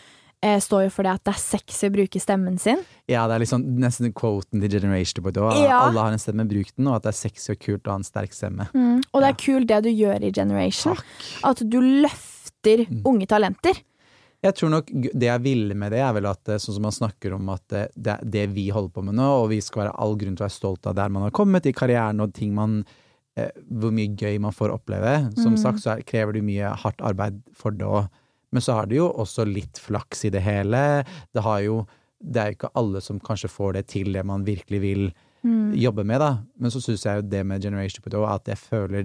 [0.47, 2.79] eh, står jo for det at det er sexy å bruke stemmen sin.
[3.11, 5.59] Ja, det er liksom nesten quoten til Generation Boy.
[5.65, 5.81] Ja.
[5.89, 7.99] Alle har en stemme, bruk den, og at det er sexy og kult å ha
[8.01, 8.69] en sterk stemme.
[9.13, 10.95] Og det er kult det du gjør i Generation.
[10.97, 11.05] Takk.
[11.53, 13.03] At du løfter Mm.
[13.07, 13.77] unge talenter.
[14.43, 16.93] Jeg tror nok det jeg ville med det, er vel at eh, sånn som man
[16.95, 19.95] snakker om at eh, det, det vi holder på med nå, og vi skal være
[20.03, 22.53] all grunn til å være stolt av der man har kommet i karrieren og ting
[22.55, 22.85] man
[23.37, 25.15] eh, Hvor mye gøy man får oppleve.
[25.39, 25.59] Som Mm.
[25.63, 28.09] sagt så er, krever det mye hardt arbeid for det òg.
[28.57, 30.83] Men så har det jo også litt flaks i det hele.
[31.37, 31.85] Det har jo
[32.27, 35.03] Det er jo ikke alle som kanskje får det til det man virkelig vil
[35.45, 35.75] Mm.
[35.79, 36.38] jobbe med, da.
[36.59, 39.05] Men så syns jeg jo det med Generation Put at jeg føler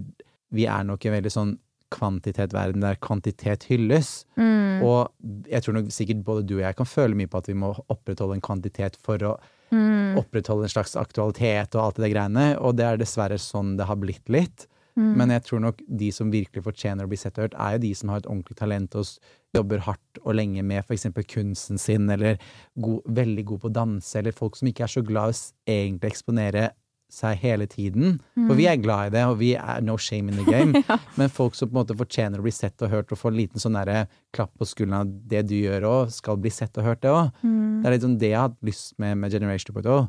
[0.51, 1.51] vi er nok i en veldig sånn
[1.91, 4.23] kvantitetverden der kvantitet hylles.
[4.39, 4.81] Mm.
[4.81, 5.11] Og
[5.51, 7.73] jeg tror nok sikkert både du og jeg kan føle mye på at vi må
[7.91, 9.35] opprettholde en kvantitet for å
[9.71, 10.17] Mm.
[10.19, 13.95] opprettholde en slags aktualitet og alt det greiene, og det er dessverre sånn det har
[13.95, 14.67] blitt litt.
[14.99, 15.13] Mm.
[15.19, 17.85] Men jeg tror nok de som virkelig fortjener å bli sett og hørt, er jo
[17.85, 22.09] de som har et ordentlig talent og jobber hardt og lenge med eksempel kunsten sin,
[22.11, 22.39] eller
[22.79, 25.75] god, veldig god på å danse, eller folk som ikke er så glad i å
[25.75, 26.69] egentlig eksponere
[27.11, 28.19] seg hele tiden.
[28.47, 30.81] For vi er glad i det, og vi er no shame in the game.
[31.19, 33.39] Men folk som på en måte fortjener å bli sett og hørt, og få en
[33.39, 36.87] liten sånn der, klapp på skulderen av det du gjør òg, skal bli sett og
[36.87, 37.35] hørt, det òg.
[37.43, 37.81] Mm.
[37.81, 40.07] Det er litt sånn det jeg har hatt lyst med med Generation 2.0.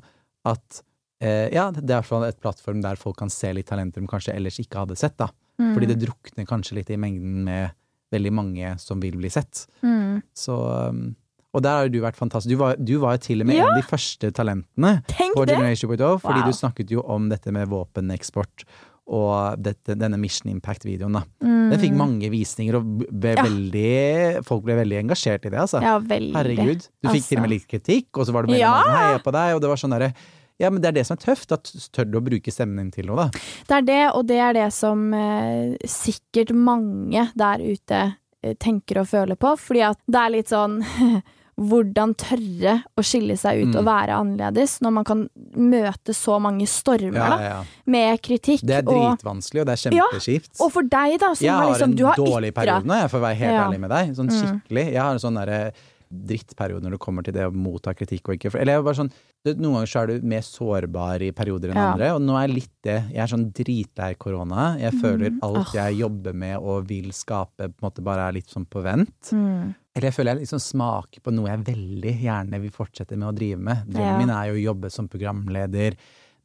[0.53, 0.83] At
[1.23, 4.09] ja, det er i hvert fall et plattform der folk kan se litt talenter de
[4.11, 5.17] kanskje ellers ikke hadde sett.
[5.21, 5.29] da.
[5.61, 5.73] Mm.
[5.77, 7.71] Fordi det drukner kanskje litt i mengden med
[8.13, 9.67] veldig mange som vil bli sett.
[9.83, 10.23] Mm.
[10.37, 10.57] Så
[10.91, 11.15] um,
[11.55, 12.51] Og der har du vært fantastisk.
[12.53, 15.55] Du var, du var til og med en av de første talentene Tenk på det!
[15.59, 16.49] Generation 2.0, fordi Wow.
[16.49, 18.65] du snakket jo om dette med våpeneksport
[19.13, 21.13] og dette, denne Mission Impact-videoen.
[21.19, 21.23] da.
[21.45, 21.71] Mm.
[21.73, 23.43] Den fikk mange visninger, og ble Ja.
[23.45, 25.59] veldig, folk ble veldig engasjert i det.
[25.59, 25.83] altså.
[25.83, 26.33] Ja, veldig.
[26.37, 26.87] Herregud.
[27.03, 28.77] Du fikk til og med litt kritikk, og så var det mer Ja!
[28.83, 30.15] heia på deg, og det var sånn derre
[30.61, 32.91] Ja, men det er det som er tøft, at tør du å bruke stemmen din
[32.91, 33.45] til noe, da.
[33.69, 38.01] Det er det, og det er det som eh, sikkert mange der ute
[38.43, 39.57] eh, tenker og føler på.
[39.59, 40.83] Fordi at det er litt sånn
[41.63, 43.79] Hvordan tørre å skille seg ut Mm.
[43.79, 45.21] og være annerledes når man kan
[45.55, 47.83] møte så mange stormer Ja, da, ja, ja.
[47.93, 48.63] med kritikk.
[48.65, 50.07] Det er dritvanskelig, og det er Ja,
[50.65, 52.89] og for deg, da, som har jeg har liksom en Du har dårlig ytra periode
[52.89, 54.15] nå, jeg får være helt ærlig med deg.
[54.17, 54.39] Sånn Mm.
[54.41, 54.87] skikkelig.
[54.93, 55.61] Jeg har en sånn derre
[56.13, 58.99] drittperiode når det kommer til det å motta kritikk og ikke Eller jeg er bare
[59.01, 59.13] sånn
[59.45, 61.93] Noen ganger så er du mer sårbar i perioder enn Ja.
[61.93, 62.99] andre, og nå er jeg litt det.
[63.11, 64.79] Jeg er sånn dritlei korona.
[64.79, 65.39] Jeg føler Mm.
[65.43, 68.81] alt jeg jobber med og vil skape, på en måte bare er litt sånn på
[68.85, 69.33] vent.
[69.33, 69.75] Mm.
[69.97, 73.37] Eller jeg føler jeg liksom smaker på noe jeg veldig gjerne vil fortsette med å
[73.37, 73.83] drive med.
[73.89, 74.19] Drømmen Ja.
[74.19, 75.97] min er jo å jobbe som programleder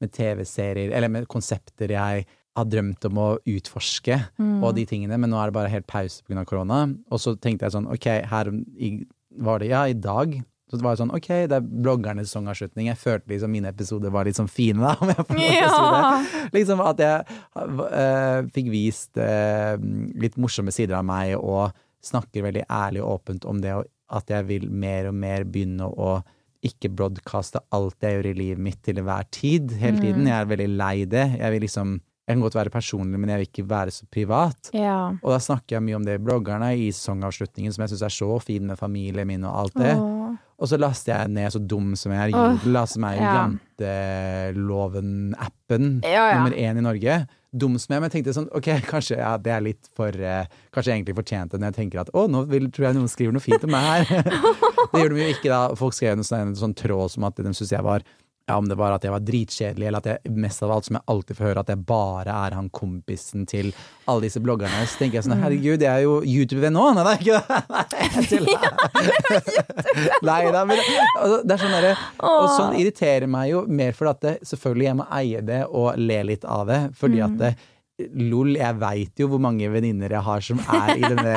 [0.01, 2.25] med TV-serier, eller med konsepter jeg
[2.55, 4.63] har drømt om å utforske, Mm.
[4.63, 6.43] og de tingene, men nå er det bare helt pause pga.
[6.45, 6.97] korona.
[7.11, 8.45] Og så tenkte jeg sånn, ok, her
[8.79, 9.05] i,
[9.43, 12.89] var det, ja, i dag så det var sånn, ok, det er bloggernes sesongavslutning.
[12.89, 15.83] Jeg følte liksom mine episoder var litt sånn fine, da, om jeg får å si
[15.93, 16.47] det.
[16.57, 19.77] Liksom at jeg uh, fikk vist uh,
[20.19, 21.71] litt morsomme sider av meg, og
[22.03, 23.77] snakker veldig ærlig og åpent om det,
[24.11, 26.17] at jeg vil mer og mer begynne å
[26.67, 30.27] ikke broadcaste alt jeg gjør i livet mitt til enhver tid, hele tiden.
[30.27, 31.25] Jeg er veldig lei det.
[31.37, 34.69] Jeg vil liksom Jeg kan godt være personlig, men jeg vil ikke være så privat.
[34.75, 34.97] ja.
[35.23, 38.15] Og da snakker jeg mye om det i bloggerne i sesongavslutningen, som jeg syns er
[38.17, 39.93] så fin med familien min og alt det.
[39.95, 40.35] Åh.
[40.57, 43.33] Og så laster jeg ned, så dum som jeg er, Jodla, som er ja.
[44.57, 46.37] janteloven-appen Ja, ja.
[46.39, 47.17] nummer én i Norge.
[47.53, 50.49] Dum som jeg, men jeg tenkte sånn, ok, kanskje ja, det er litt for eh,
[50.73, 53.33] Kanskje jeg egentlig fortjente når jeg tenker at å, nå vil, tror jeg noen skriver
[53.37, 54.03] noe fint om meg her.
[54.91, 55.61] det gjorde de jo ikke da.
[55.79, 58.01] Folk skrev en sånn, en sånn tråd som at de syntes jeg var
[58.47, 60.95] ja, om det var at jeg var dritkjedelig, eller at jeg mest av alt som
[60.95, 63.73] jeg alltid får høre, at jeg bare er han kompisen til
[64.07, 64.85] alle disse bloggerne.
[64.87, 66.85] Så tenker jeg sånn, herregud, jeg er jo YouTube-venn nå!
[66.95, 67.59] Nei, det er ikke det!
[67.75, 68.67] Nei, jeg tuller.
[70.29, 74.13] Nei da, men altså, det er sånn derre Og sånn irriterer meg jo mer fordi
[74.13, 77.51] at det, selvfølgelig jeg må eie det og le litt av det, fordi at det,
[77.97, 81.31] Lol, jeg veit jo hvor mange venninner jeg har som er i denne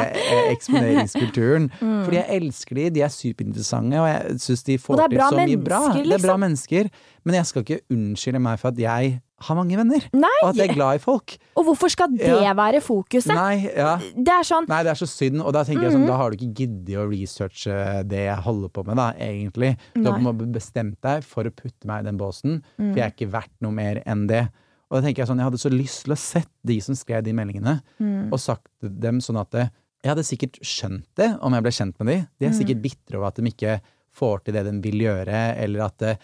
[0.53, 1.71] eksponeringskulturen.
[1.71, 1.71] eksponeringskulturen.
[2.05, 5.57] Fordi jeg elsker de, de er superinteressante, og jeg syns de får til så mye
[5.65, 5.81] bra.
[5.89, 6.05] Liksom.
[6.05, 6.45] Det er bra liksom.
[6.45, 6.91] mennesker.
[7.25, 10.29] Men jeg skal ikke unnskylde meg for at jeg har mange venner, Nei!
[10.43, 11.35] og at jeg er glad i folk.
[11.57, 12.53] Og hvorfor skal det Ja.
[12.53, 13.33] være fokuset?
[13.33, 13.95] Nei, ja.
[13.97, 16.03] Det er sånn Nei, det er så synd, og da tenker jeg Mhm.
[16.03, 19.79] sånn, da har du ikke giddet å researche det jeg holder på med, da, egentlig.
[19.95, 22.93] Du har måte bestemt deg for å putte meg i den båsen, Mm.
[22.93, 24.51] for jeg er ikke verdt noe mer enn det.
[24.91, 27.23] Og da tenker jeg sånn, jeg hadde så lyst til å sett de som skrev
[27.23, 28.33] de meldingene, Mm.
[28.33, 29.71] og sagt dem sånn at det,
[30.03, 32.27] jeg hadde sikkert skjønt det om jeg ble kjent med de.
[32.41, 32.59] De er Mm.
[32.59, 33.81] sikkert bitre over at de ikke
[34.13, 36.19] får til det de vil gjøre, eller at det,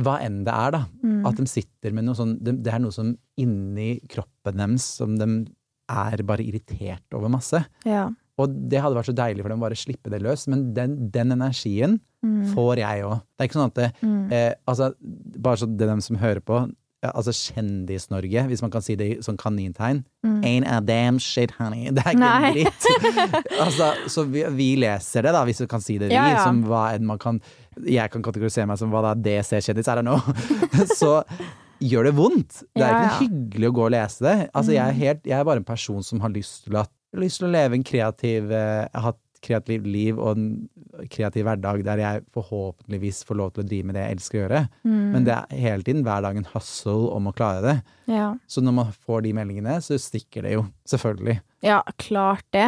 [0.00, 0.82] hva enn det er, da.
[1.04, 1.26] Mm.
[1.28, 5.16] At de sitter med noe sånn Det, det er noe som inni kroppen deres som
[5.18, 5.28] de
[5.92, 7.60] er bare irritert over masse.
[7.84, 8.08] Ja.
[8.40, 11.10] Og det hadde vært så deilig for dem å bare slippe det løs, men den,
[11.10, 12.54] den energien Mm.
[12.54, 13.18] får jeg òg.
[13.36, 14.32] Det er ikke sånn at det, Mm.
[14.32, 14.94] eh, altså,
[15.36, 16.72] Bare så det er dem som hører på, eh,
[17.12, 20.02] altså Kjendis-Norge, hvis man kan si det i sånn kanintegn.
[20.24, 20.38] Mm.
[20.46, 21.90] Ain't a damn shit, honey.
[21.96, 22.86] Det er ikke dritt.
[23.64, 26.16] altså, så vi, vi leser det, da, hvis vi kan si det, vi.
[26.16, 26.44] Ja, ja.
[26.46, 27.40] Som hva enn man kan
[27.84, 30.18] Jeg kan kategorisere meg som hva da DC-kjendis, er det nå.
[31.00, 31.16] så
[31.84, 32.60] gjør det vondt.
[32.72, 34.36] Det er Ja, ikke hyggelig å gå og lese det.
[34.54, 35.00] Altså, jeg, er Mm.
[35.02, 37.74] helt, jeg er bare en person som har lyst til, at, lyst til å leve
[37.78, 43.54] en kreativ uh, hatt kreativt liv og en kreativ hverdag der jeg forhåpentligvis får lov
[43.54, 44.60] til å drive med det jeg elsker å gjøre.
[44.86, 45.00] Mm.
[45.14, 47.74] Men det er hele tiden hver dag en hustle om å klare det.
[48.10, 48.34] Ja.
[48.50, 50.64] Så når man får de meldingene, så stikker det jo.
[50.88, 51.38] Selvfølgelig.
[51.64, 52.66] ja, klart det.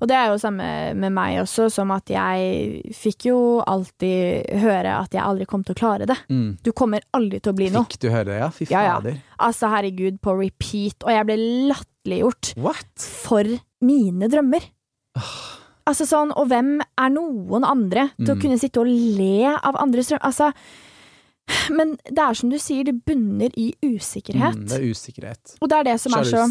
[0.00, 4.94] Og det er jo samme med meg også, som at jeg fikk jo alltid høre
[5.02, 6.16] at jeg aldri kom til å klare det.
[6.32, 6.56] Mm.
[6.64, 7.84] Du kommer aldri til å bli noe.
[7.88, 8.48] Fikk du høre det, ja?
[8.54, 9.14] Fy Ja, ja.
[9.36, 11.04] Altså, herregud, på repeat.
[11.04, 11.38] Og jeg ble
[11.74, 12.54] latterliggjort
[13.04, 14.72] for mine drømmer.
[15.88, 18.42] Altså sånn, og hvem er noen andre til å Mm.
[18.42, 20.24] kunne sitte og le av andres drømmer?
[20.28, 20.52] Altså,
[21.72, 24.54] Men det er som du sier, det bunner i usikkerhet.
[24.54, 25.54] Mm, det er usikkerhet.
[25.62, 26.42] Og det er det som er så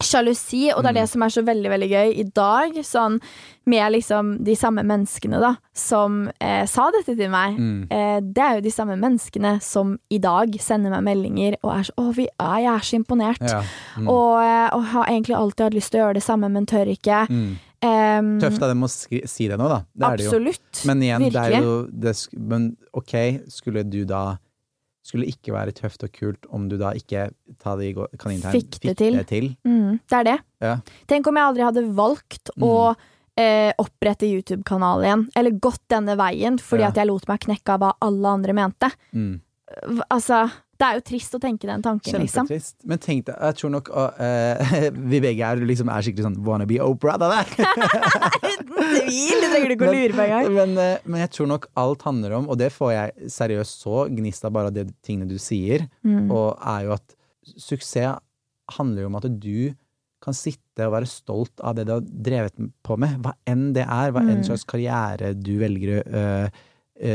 [0.00, 0.72] Sjalusi.
[0.74, 1.08] Og det er det Mm.
[1.08, 3.20] som er så veldig, veldig gøy i dag, sånn
[3.66, 7.56] med liksom de samme menneskene, da, som eh, sa dette til meg.
[7.58, 7.86] Mm.
[7.90, 11.82] Eh, det er jo de samme menneskene som i dag sender meg meldinger og er
[11.84, 13.48] så 'Å, vi, ja, jeg er så imponert'.
[13.48, 13.62] Ja.
[13.96, 14.08] Mm.
[14.08, 16.86] Og, eh, og har egentlig alltid hatt lyst til å gjøre det samme, men tør
[16.88, 17.28] ikke.
[17.28, 17.58] Mm.
[17.82, 19.78] Em, Tøft av dem å si det nå, da.
[19.96, 20.54] Det er det.
[20.84, 21.60] Men igjen, Virkelig.
[21.64, 23.14] jo det, Men ok,
[23.48, 24.36] skulle du da
[25.02, 28.80] Skulle ikke være tøft og kult om du da ikke ta de i fikk, Fikk
[28.84, 29.14] det til.
[29.16, 29.46] det til?
[29.64, 30.38] Mm, det er det.
[30.60, 30.74] Ja.
[31.08, 32.94] Tenk om jeg aldri hadde valgt å
[33.40, 36.88] eh, opprette YouTube-kanal igjen, eller gått denne veien fordi Ja.
[36.92, 38.90] at jeg lot meg knekke av hva alle andre mente.
[39.16, 39.40] Mm.
[40.10, 42.46] Altså, det er jo trist å tenke den tanken, liksom.
[42.88, 44.70] Men tenk deg, jeg tror nok uh,
[45.12, 47.50] vi begge er, liksom, er skikkelig sånn wannabe Oprah, da der.
[48.50, 49.36] Uten tvil!
[49.42, 50.48] Det trenger du ikke å lure på engang.
[50.56, 54.06] Men, eh, men jeg tror nok alt handler om, og det får jeg seriøst så
[54.10, 56.30] gnist av bare av de tingene du sier, Mm.
[56.32, 57.14] og er jo at
[57.60, 58.18] suksess
[58.78, 59.74] handler jo om at du
[60.20, 63.86] kan sitte og være stolt av det du har drevet på med, hva enn det
[63.86, 64.46] er, hva enn Mm.
[64.48, 66.48] slags karriere du velger å øh,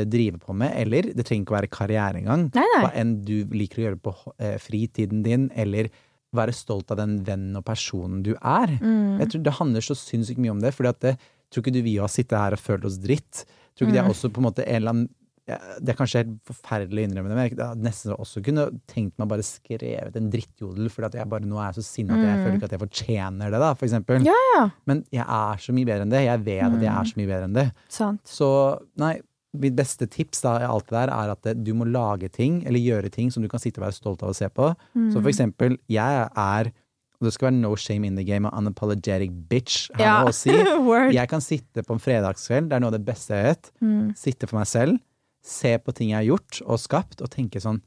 [0.06, 3.82] drive på med, eller det trenger ikke å være karriere engang, hva enn du liker
[3.82, 5.89] å gjøre på øh, fritiden din, eller
[6.36, 8.74] være stolt av den vennen og personen du er.
[8.82, 9.19] Mm.
[9.21, 10.74] Jeg tror Det handler så sinnssykt mye om det.
[10.74, 11.17] for jeg
[11.52, 13.45] tror ikke du vi har sittet her og følt oss dritt?
[13.78, 14.12] Tror ikke det er Mm.
[14.15, 15.10] også på en måte en eller annen
[15.48, 19.13] Det er kanskje helt forferdelig å innrømme det, men jeg hadde nesten også kunne tenkt
[19.19, 22.43] meg bare skrevet en drittjodel, at jeg bare nå er så sinna at jeg Mm.
[22.43, 24.26] føler ikke at jeg fortjener det, da, for eksempel.
[24.26, 24.69] Ja, ja.
[24.88, 26.24] Men jeg er så mye bedre enn det.
[26.26, 26.98] Jeg vet at jeg Mm.
[27.00, 27.71] er så mye bedre enn det.
[27.88, 28.24] Sant.
[28.26, 29.21] Så nei,
[29.62, 32.82] mitt beste tips da, i alt det der, er at du må lage ting, eller
[32.82, 34.72] gjøre ting som du kan sitte og være stolt av å se på.
[34.96, 35.12] Mm.
[35.13, 36.72] Så for eksempel, jeg er
[37.15, 40.30] og det skal være no shame in the game, unapologetic bitch, Ja.
[40.36, 40.52] si.
[41.15, 43.70] Jeg kan sitte på en fredagskveld, det er noe av det beste jeg vet.
[43.82, 44.10] Mm.
[44.20, 45.00] Sitte for meg selv,
[45.46, 47.80] se på ting jeg har gjort og skapt, og tenke sånn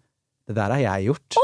[0.48, 1.38] Det der har jeg gjort.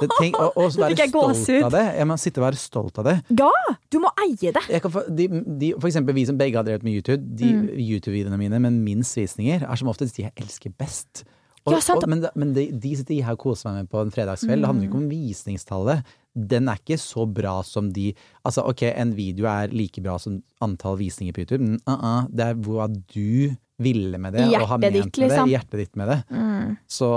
[0.00, 1.84] Det, tenk, og, og så være stolt av det.
[1.98, 3.14] Jeg må sitte og være stolt av det.
[3.38, 3.50] Ja!
[3.92, 4.64] Du må eie det!
[4.82, 5.28] Kan få, de,
[5.60, 7.64] de, for eksempel vi som begge har drevet med YouTube, de Mm.
[7.78, 11.24] YouTube-videoene mine med minst visninger, er som oftest de jeg elsker best.
[11.64, 12.02] Og, Ja, sant.
[12.02, 14.60] og, men men de, de sitter jeg her og koser meg med på en fredagskveld.
[14.60, 16.14] Det handler ikke om visningstallet.
[16.34, 18.12] Den er ikke så bra som de
[18.44, 22.26] Altså, ok, en video er like bra som antall visninger på YouTube, men uh -uh,
[22.30, 25.28] det er hva du ville med det, I og har hjertet ment ditt, med det,
[25.28, 25.48] liksom.
[25.48, 26.24] i hjertet ditt med det.
[26.30, 26.76] Mm.
[26.88, 27.08] Så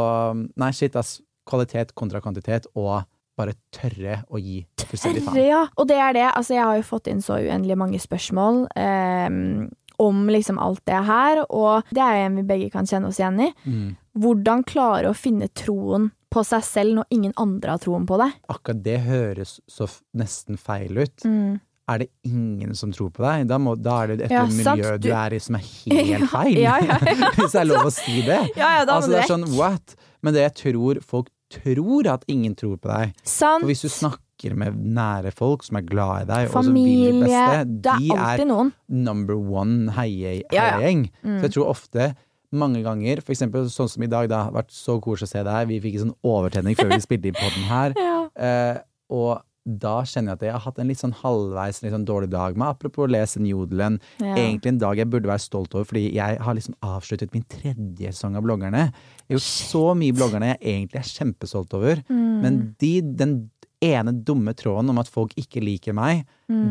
[0.55, 1.21] nei, shit, ass.
[1.47, 3.03] Kvalitet kontra kvantitet, og
[3.37, 5.35] bare tørre å gi fullstendig faen.
[5.35, 5.63] Tørre, ja.
[5.77, 6.25] Og det er det.
[6.33, 10.99] Altså, jeg har jo fått inn så uendelig mange spørsmål Um om liksom alt det
[11.07, 13.47] her, og det er en vi begge kan kjenne oss igjen i.
[13.65, 13.95] Mm.
[14.21, 18.35] Hvordan klare å finne troen på seg selv når ingen andre har troen på deg?
[18.53, 21.25] Akkurat det høres så nesten feil ut.
[21.25, 21.55] Mm.
[21.89, 23.47] Er det ingen som tror på deg?
[23.49, 26.29] Da, må, da er det et Ja, miljø du Du- er i som er helt
[26.35, 26.59] feil.
[26.61, 27.31] Ja, ja, ja.
[27.39, 28.37] Hvis det er lov å si det.
[28.53, 29.97] Ja, ja, da altså, det er sånn, what?
[30.21, 33.13] Men det jeg tror folk tror at ingen tror på deg.
[33.23, 33.61] Sant.
[33.63, 36.83] For hvis du snakker med nære folk som er glad i deg, og som vil
[36.83, 37.23] Familie.
[37.23, 40.87] det beste, de er er number one heie- Ja, ja.
[41.23, 41.39] Mm.
[41.39, 42.15] Så jeg tror ofte
[42.53, 45.43] mange ganger, for eksempel sånn som i dag, det har vært så koselig å se
[45.43, 45.67] deg.
[45.67, 47.93] Vi fikk en sånn overtenning før vi spilte på den her.
[47.97, 48.29] Ja.
[48.37, 48.77] Eh,
[49.09, 52.29] og da kjenner jeg at jeg har hatt en litt sånn halvveis litt sånn dårlig
[52.31, 53.99] dag med, apropos lese Njodelen, jodelen.
[54.23, 54.35] Ja.
[54.37, 58.13] Egentlig en dag jeg burde være stolt over, fordi jeg har liksom avsluttet min tredje
[58.13, 58.87] sesong av Bloggerne.
[59.27, 62.01] Jeg har gjort så mye Bloggerne jeg egentlig er kjempestolt over.
[62.07, 62.41] Mm.
[62.45, 63.35] Men de, den
[63.83, 66.23] ene dumme tråden om at folk ikke liker meg,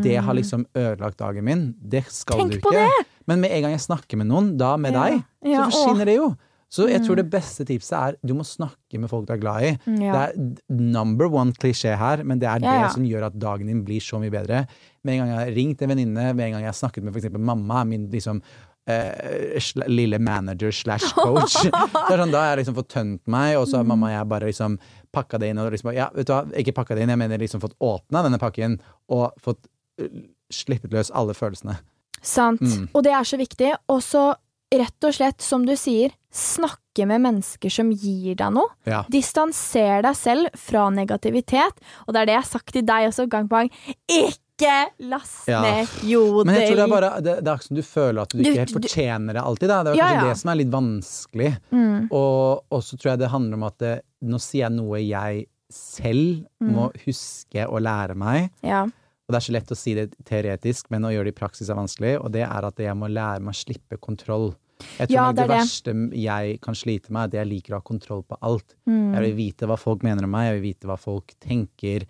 [0.03, 1.75] det har liksom ødelagt dagen min.
[1.79, 2.51] Det skal Mm.
[2.51, 3.05] Tenk du ikke.
[3.27, 5.05] Men med en gang jeg snakker med noen, da med Ja.
[5.05, 6.37] deg, Ja, så forsvinner det jo.
[6.69, 7.07] Så jeg Mm.
[7.07, 9.79] tror det beste tipset er du må snakke med folk du er glad i.
[10.03, 10.13] Ja.
[10.13, 10.23] Det
[10.67, 12.83] er number one klisjé her, men det er Ja, ja.
[12.89, 14.67] det som gjør at dagen din blir så mye bedre.
[15.05, 17.15] Med en gang jeg har ringt en venninne, med en gang jeg har snakket med
[17.15, 17.31] f.eks.
[17.39, 18.43] mamma, min liksom
[18.89, 21.55] eh, lille manager slash coach.
[22.11, 24.29] det sånn, da har jeg liksom fått tømt meg, og så har mamma og jeg
[24.29, 24.79] bare liksom
[25.13, 27.61] pakka det inn liksom Ja, vet du hva, ikke pakka det inn, jeg mener liksom
[27.63, 29.67] fått åpna denne pakken, og fått
[30.01, 30.09] eh,
[30.51, 31.79] slippet løs alle følelsene.
[32.23, 32.61] Sant.
[32.61, 32.89] Mm.
[32.95, 33.73] Og det er så viktig.
[33.89, 34.35] Og så
[34.75, 38.69] rett og slett, som du sier, snakke med mennesker som gir deg noe.
[38.89, 39.03] Ja.
[39.13, 41.81] Distanser deg selv fra negativitet.
[42.07, 43.71] Og det er det jeg har sagt til deg også gang på gang.
[44.09, 44.73] Ikke
[45.11, 45.61] last Ja.
[45.63, 46.47] ned jodel!
[46.47, 48.45] Men jeg tror det er bare Det, det er som du føler at du, Du-
[48.51, 49.69] ikke helt fortjener det alltid.
[49.69, 49.83] Da.
[49.83, 51.51] Det er Ja, kanskje det som er litt vanskelig.
[51.73, 52.09] mm.
[52.13, 53.95] Og, og så tror jeg det handler om at det,
[54.25, 57.01] nå sier jeg noe jeg selv må Mm.
[57.07, 58.51] huske å lære meg.
[58.63, 58.85] Ja.
[59.29, 61.69] Og det er så lett å si det teoretisk, men å gjøre det i praksis
[61.69, 62.25] er vanskelig.
[62.25, 64.55] Og det er at jeg må lære meg å slippe kontroll.
[64.99, 65.59] Jeg tror Ja, det det, er det.
[65.61, 68.75] verste jeg kan slite med, er at jeg liker å ha kontroll på alt.
[68.87, 69.15] Mm.
[69.15, 72.05] Jeg vil vite hva folk mener om meg, jeg vil vite hva folk tenker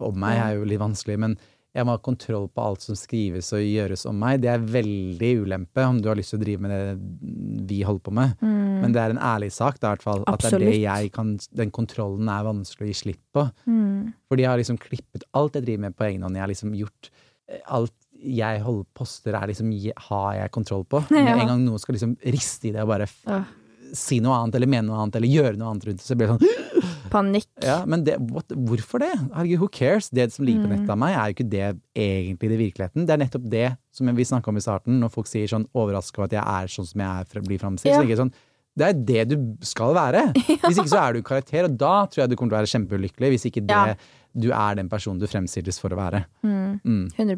[0.00, 0.44] om meg, Mm.
[0.46, 1.18] er jo litt vanskelig.
[1.18, 1.36] Men
[1.74, 4.40] jeg må ha kontroll på alt som skrives og gjøres om meg.
[4.42, 8.02] Det er veldig ulempe om du har lyst til å drive med det vi holder
[8.04, 8.34] på med.
[8.42, 8.80] Mm.
[8.82, 10.24] Men det er en ærlig sak, da, i hvert fall.
[10.26, 13.50] At det er det jeg kan Den kontrollen er vanskelig å gi slipp på.
[13.66, 14.12] Mm.
[14.28, 16.36] Fordi jeg har liksom klippet alt jeg driver med på egen hånd.
[16.36, 17.10] Jeg har liksom gjort
[17.48, 19.72] eh, alt jeg holder poster, er liksom
[20.08, 21.02] har jeg kontroll på.
[21.10, 21.36] Med Ja.
[21.40, 23.44] en gang noen skal liksom riste i det og bare Åh.
[23.92, 26.28] si noe annet eller mene noe annet eller gjøre noe annet rundt det, så blir
[26.30, 26.58] det sånn
[27.12, 27.48] Panikk.
[27.60, 29.10] Ja, men det, what, hvorfor det?
[29.34, 30.06] Herregud, who cares?
[30.08, 30.78] Det som ligger på Mm.
[30.78, 33.04] nettet av meg, er jo ikke det egentlig i virkeligheten.
[33.04, 36.22] Det er nettopp det som vi snakka om i starten, når folk sier sånn overraska
[36.22, 37.92] over at jeg er sånn som jeg er, blir framstilt.
[37.92, 38.16] Ja.
[38.16, 38.32] Så sånn
[38.80, 39.36] det er det du
[39.68, 40.22] skal være.
[40.64, 42.72] Hvis ikke så er du karakter, og da tror jeg du kommer til å være
[42.72, 43.28] kjempeulykkelig.
[43.36, 43.94] Hvis ikke det, Ja.
[44.32, 46.22] Du er den personen du fremstilles for å være.
[46.42, 46.80] Mm.
[46.84, 47.04] Mm.
[47.16, 47.36] 100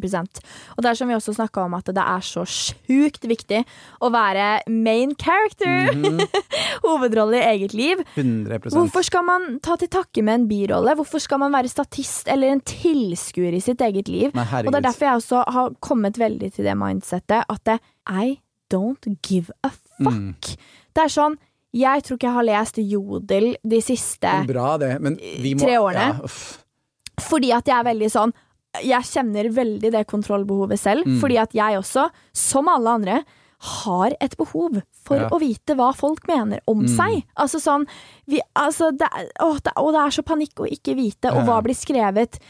[0.76, 3.64] Og det er som vi også snakka om, at det er så sjukt viktig
[4.00, 5.90] å være main character.
[5.94, 6.22] Mhm.
[6.84, 8.02] Hovedrolle i eget liv.
[8.14, 10.94] 100% Hvorfor skal man ta til takke med en birolle?
[10.98, 14.34] Hvorfor skal man være statist eller en tilskuer i sitt eget liv?
[14.36, 17.80] Nei, Og det er derfor jeg også har kommet veldig til det mindsettet at det,
[18.08, 18.38] I
[18.72, 20.12] don't give a fuck.
[20.12, 20.34] Mm.
[20.94, 21.38] Det er sånn
[21.74, 24.92] Jeg tror ikke jeg har lest Jodel de siste Bra, det.
[25.02, 26.10] Men vi må Tre årene.
[26.22, 26.34] Ja.
[27.20, 28.32] Fordi at jeg er veldig sånn
[28.82, 31.04] Jeg kjenner veldig det kontrollbehovet selv.
[31.06, 31.20] Mm.
[31.20, 33.20] Fordi at jeg også, som alle andre,
[33.64, 35.28] har et behov for Ja.
[35.30, 36.88] å vite hva folk mener om Mm.
[36.96, 37.22] seg.
[37.38, 37.86] Altså sånn
[38.26, 39.30] vi, altså det, er-
[39.62, 42.40] det, å, det er så panikk å ikke vite, og hva blir skrevet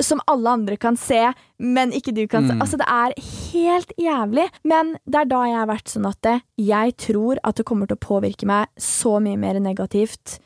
[0.00, 2.54] som alle andre kan se, men ikke du kan se.
[2.54, 2.60] Mm.
[2.62, 3.12] Altså Det er
[3.52, 4.48] helt jævlig.
[4.64, 7.86] Men det er da jeg har vært sånn at det, jeg tror at det kommer
[7.88, 10.38] til å påvirke meg så mye mer negativt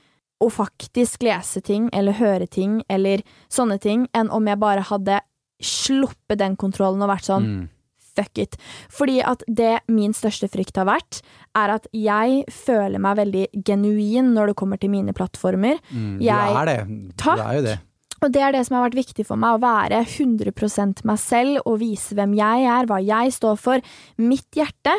[0.42, 5.20] å faktisk lese ting eller høre ting eller sånne ting, enn om jeg bare hadde
[5.62, 7.68] sluppet den kontrollen og vært sånn Mm.
[8.16, 8.56] fuck it.
[8.88, 11.20] Fordi at det min største frykt har vært,
[11.54, 15.78] er at jeg føler meg veldig genuin når det kommer til mine plattformer.
[15.92, 16.18] Mm.
[16.18, 17.16] Du Jeg- er det.
[17.16, 17.36] Takk.
[17.36, 17.78] Du er jo det.
[18.22, 21.60] Og det er det som har vært viktig for meg, å være 100% meg selv
[21.66, 23.80] og vise hvem jeg er, hva jeg står for,
[24.16, 24.94] mitt hjerte.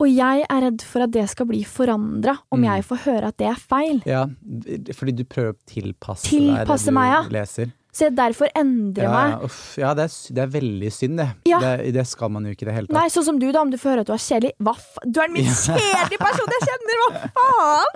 [0.00, 2.64] Og jeg er redd for at det skal bli forandra om Mm.
[2.70, 4.02] jeg får høre at det er feil.
[4.08, 4.22] Ja,
[4.96, 7.22] fordi du prøver å tilpasse, Tilpasse deg det du meg, ja.
[7.40, 7.72] leser.
[7.92, 9.30] Så jeg derfor endrer Ja, meg.
[9.32, 11.28] ja, uff, ja det, er, det er veldig synd, det.
[11.50, 11.58] Ja.
[11.60, 11.92] det.
[11.94, 12.94] Det skal man jo ikke i det hele tatt.
[12.96, 14.52] Nei, sånn som du, da, om du får høre at du er kjedelig.
[14.62, 15.10] Hva faen?
[15.10, 17.00] Du er den minst kjedelige personen jeg kjenner!
[17.00, 17.90] Hva faen?!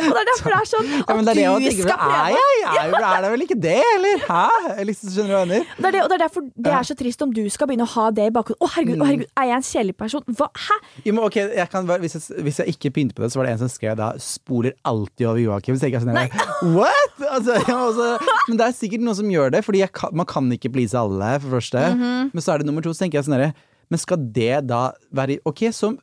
[0.00, 1.66] Og det er derfor det er sånn Ja, at men det er det jeg du
[1.70, 2.20] tenker, skal prøve.
[2.20, 2.50] er prøve.
[2.60, 2.70] jeg?
[2.70, 4.24] Jeg er, det vel ikke det, eller?
[4.30, 4.42] Hæ?
[4.76, 5.66] Jeg liksom, skjønner du hva jeg mener?
[5.80, 7.86] Det er, det, og det er derfor det er så trist om du skal begynne
[7.88, 8.60] å ha det i bakhodet.
[8.60, 9.06] Å, herregud, Mm.
[9.08, 10.24] herregud, er jeg en kjedelig person?
[10.36, 10.48] Hva?
[10.66, 10.76] Hæ?
[11.06, 13.46] Jo, men ok, jeg kan, hvis, jeg, hvis jeg ikke begynte på det, så var
[13.48, 15.78] det en som skrev da 'spoler alltid over Joakim'.
[15.78, 16.74] Så tenker jeg sånn.
[16.76, 17.16] What?!
[17.30, 18.06] Altså, ja, altså,
[18.48, 21.32] men det er sikkert noen som gjør det, Fordi kan, man kan ikke please alle,
[21.40, 21.84] for det første.
[21.96, 22.30] Mhm.
[22.32, 23.52] Men så er det nummer to, så tenker jeg sånn herre
[23.90, 25.96] Men skal det da være Ok, så,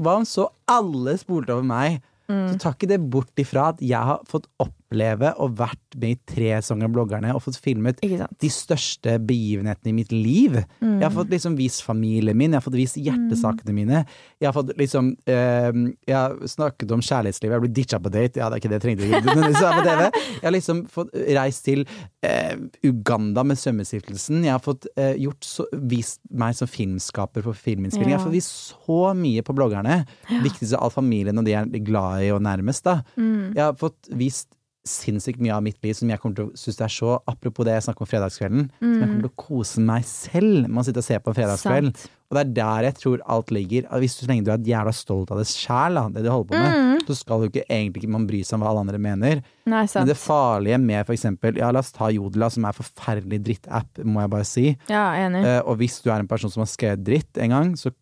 [0.00, 2.00] hva om så alle spolte over meg?
[2.30, 2.46] Mm.
[2.48, 4.46] Så tar ikke det bort ifra at jeg har fått
[4.94, 9.96] oppleve og vært med i tre sanger Bloggerne og fått filmet de største begivenhetene i
[9.96, 10.58] mitt liv.
[10.80, 11.00] Mm.
[11.00, 14.04] Jeg har fått liksom vist familien min, jeg har fått vist hjertesakene mine.
[14.40, 15.70] Jeg har fått liksom eh,
[16.06, 18.40] Jeg har snakket om kjærlighetslivet, jeg har blitt ditcha på date.
[18.40, 21.64] Ja, det er ikke det jeg trengte, å gjøre på Jeg har liksom fått reist
[21.66, 21.84] til
[22.24, 24.42] eh, Uganda med Sømmestiftelsen.
[24.44, 28.14] Jeg har fått eh, gjort så, vist meg som filmskaper på filminnspilling.
[28.14, 30.02] Jeg har fått vist så mye på bloggerne.
[30.44, 33.00] Viktigst av alt familien og de jeg er glad i og nærmest, da.
[33.14, 33.54] Mm.
[33.54, 34.50] Jeg har fått vist
[34.84, 37.64] sinnssykt mye av mitt liv som jeg kommer til å synes det er så Apropos
[37.64, 38.66] det jeg snakker om fredagskvelden.
[38.82, 41.38] Som jeg kommer til å kose meg selv med å sitte og se på en
[41.38, 41.88] fredagskveld.
[41.96, 42.10] Sant.
[42.28, 43.86] Og det er der jeg tror alt ligger.
[44.02, 46.60] Hvis du, så lenge du er jævla stolt av det sjæl, det du holder på
[46.60, 47.00] med, Mm.
[47.06, 49.42] så skal du ikke egentlig ikke man bry seg om hva alle andre mener.
[49.66, 52.80] Nei, Men det farlige med for eksempel Ja, la oss ta Jodela, som er en
[52.82, 54.66] forferdelig drittapp, må jeg bare si.
[54.88, 55.44] Ja, enig.
[55.44, 57.92] Uh, og hvis du er en person som har skrevet dritt en gang, så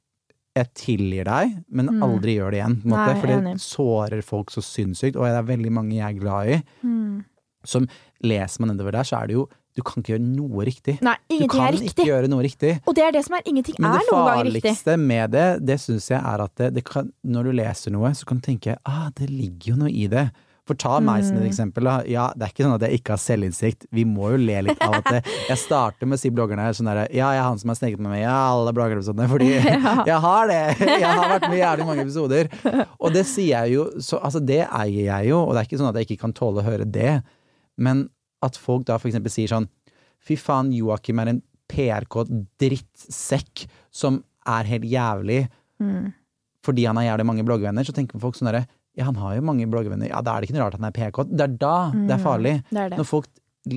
[0.57, 2.03] jeg tilgir deg, men Mm.
[2.03, 2.77] aldri gjør det igjen.
[2.85, 6.49] Nei, for det sårer folk så sinnssykt, og det er veldig mange jeg er glad
[6.49, 6.62] i.
[6.85, 7.25] Mm.
[7.65, 7.87] Som
[8.23, 10.99] leser man nedover der, så er det jo Du kan ikke gjøre noe riktig.
[11.01, 12.83] Nei, Du kan ikke gjøre noe riktig.
[12.87, 14.53] Og det er det som er ingenting Men er noen gang riktig.
[14.53, 17.53] Men det farligste med det, det syns jeg er at det, det kan, når du
[17.53, 20.27] leser noe, så kan du tenke ah, det ligger jo noe i det.
[20.64, 21.48] For ta meg som et Mm.
[21.51, 21.83] eksempel.
[22.07, 23.87] Ja, det er ikke sånn at jeg ikke har selvinnsikt.
[23.90, 25.20] Vi må jo le litt av at det,
[25.51, 27.98] jeg starter med å si bloggerne sånn derre Ja, jeg er han som har sneket
[27.98, 30.05] med meg i alle bloggerepisodene, fordi Ja.
[30.12, 30.79] jeg har det!
[30.79, 32.48] Jeg har vært med i jævlig mange episoder.
[33.01, 35.79] Og det sier jeg jo, så altså det eier jeg jo, og det er ikke
[35.83, 37.16] sånn at jeg ikke kan tåle å høre det.
[37.77, 38.07] Men
[38.42, 39.66] at folk da for eksempel sier sånn
[40.22, 45.48] Fy faen, Joakim er en PRK-drittsekk som er helt jævlig
[45.83, 46.12] Mm.
[46.62, 48.68] fordi han har jævlig mange bloggvenner, så tenker folk sånn derre
[48.99, 50.93] Ja, han har jo mange bloggvenner, ja, da er det ikke noe rart han er
[50.93, 51.23] PRK.
[51.31, 52.55] Det er da det er farlig.
[52.71, 52.99] Det er det.
[53.01, 53.29] Når folk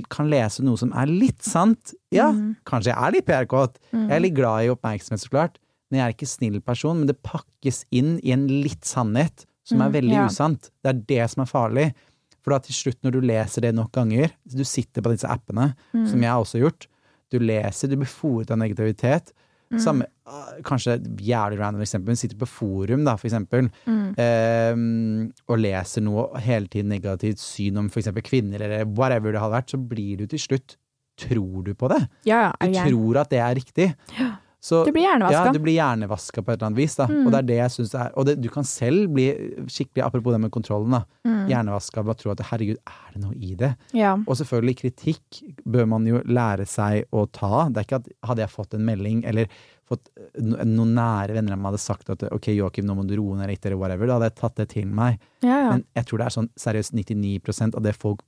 [0.09, 1.93] kan lese noe som er litt sant.
[2.11, 2.55] Ja, Mm.
[2.65, 3.53] kanskje jeg er litt PRK.
[3.93, 4.07] Mm.
[4.09, 5.57] Jeg er litt glad i oppmerksomhet, så klart.
[5.91, 9.79] Men jeg er ikke snill person, men det pakkes inn i en litt sannhet som
[9.81, 10.25] er Mm, veldig ja.
[10.27, 10.69] usant.
[10.83, 11.93] Det er det som er farlig.
[12.41, 15.75] For da til slutt, når du leser det nok ganger, du sitter på disse appene,
[15.93, 16.07] Mm.
[16.09, 16.87] som jeg har også gjort,
[17.31, 19.31] Du leser, du blir fòret av negativitet.
[19.71, 19.79] Mm.
[19.81, 24.13] Samme, ah, kanskje jævlig random eksempel, men sitter på forum, da, for eksempel, Mm.
[24.17, 29.41] eh, og leser noe hele tiden negativt syn om for eksempel kvinner, eller whatever det
[29.41, 30.77] hadde vært, så blir du til slutt
[31.17, 32.09] Tror du på det?
[32.27, 32.83] Ja, ja.
[32.83, 33.85] Du tror at det er riktig.
[34.65, 35.45] Så, Du blir hjernevaska.
[35.45, 37.05] ja, du blir hjernevaska på et eller annet vis, da.
[37.05, 37.19] Mm.
[37.21, 39.27] Og det er det jeg syns er Og det, du kan selv bli
[39.69, 41.03] skikkelig, apropos det med kontrollen, da.
[41.27, 41.43] Mm.
[41.51, 43.71] Hjernevaska ved å tro at herregud, er det noe i det?
[43.93, 44.15] Ja.
[44.25, 47.67] Og selvfølgelig, kritikk bør man jo lære seg å ta.
[47.69, 49.53] Det er ikke at hadde jeg fått en melding, eller
[49.85, 53.13] fått eh, noen nære venner av meg hadde sagt at ok, Joakim, nå må du
[53.19, 55.19] roe ned litt, eller whatever, da hadde jeg tatt det til meg.
[55.45, 55.73] Ja, ja.
[55.75, 58.25] Men jeg tror det er sånn seriøst 99% av det folk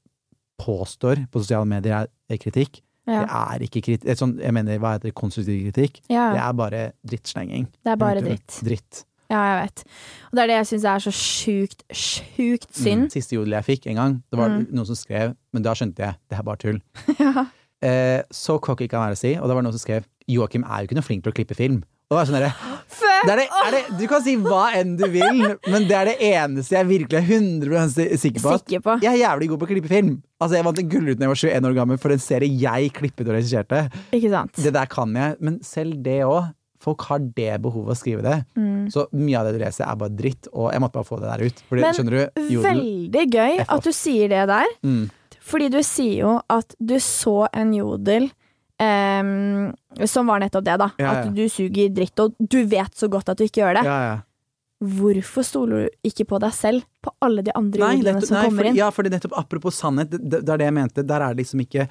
[0.61, 2.81] påstår på sosiale medier er, er kritikk.
[3.07, 3.21] Ja.
[3.23, 4.17] Det er ikke kritikk.
[4.19, 6.01] Sånn, jeg mener, hva heter det, konstruktiv kritikk?
[6.11, 6.29] ja.
[6.35, 7.67] Det er bare drittslenging.
[7.83, 8.59] Det er bare dritt.
[8.67, 9.03] Dritt.
[9.29, 9.81] Ja, jeg vet.
[10.29, 13.07] Og det er det jeg syns er så sjukt, sjukt synd.
[13.07, 13.11] Mm.
[13.11, 14.67] Siste jodel jeg fikk en gang, det var Mm.
[14.71, 16.79] noen som skrev, men da skjønte jeg det er bare tull.
[17.19, 17.45] ja.
[17.83, 20.81] Eh, så cocky kan være å si, og det var noen som skrev Joakim er
[20.81, 21.83] jo ikke noe flink til å klippe film.
[22.07, 22.53] Og det var sånn derre!
[23.25, 26.11] det er det, er det, Du kan si hva enn du vil, men det er
[26.11, 27.87] det eneste jeg virkelig er 100
[28.21, 28.57] sikker på.
[28.61, 28.97] Sikker på.
[29.03, 30.13] jeg er jævlig god på å klippe film.
[30.37, 32.93] Altså Jeg vant en Gullruten da jeg var 21 år gammel for en serie jeg
[32.97, 33.83] klippet og regisserte.
[34.13, 34.61] Ikke sant?
[34.61, 36.53] Det der kan jeg, men selv det òg.
[36.87, 38.35] Folk har det behovet å skrive det.
[38.55, 38.85] Mm.
[38.93, 41.31] Så mye av det du leser, er bare dritt, og jeg måtte bare få det
[41.31, 41.63] der ut.
[41.67, 42.19] Fordi, Men du?
[42.53, 42.67] Jodel.
[42.67, 44.75] Veldig gøy at du sier det der.
[44.85, 45.07] Mm.
[45.47, 48.29] Fordi du sier jo at du så en jodel
[48.83, 49.73] ehm,
[50.05, 50.89] som var nettopp det, da.
[50.97, 51.11] Ja, ja.
[51.21, 53.85] At du suger dritt, og du vet så godt at du ikke gjør det.
[53.89, 54.17] Ja, ja.
[54.77, 58.35] Hvorfor stoler du ikke på deg selv på alle de andre Nei, jodlene nettopp, som
[58.37, 58.75] nei, kommer for, inn?
[58.77, 61.05] ja, fordi nettopp apropos sannhet, det, det er det jeg mente.
[61.09, 61.87] Der er det liksom ikke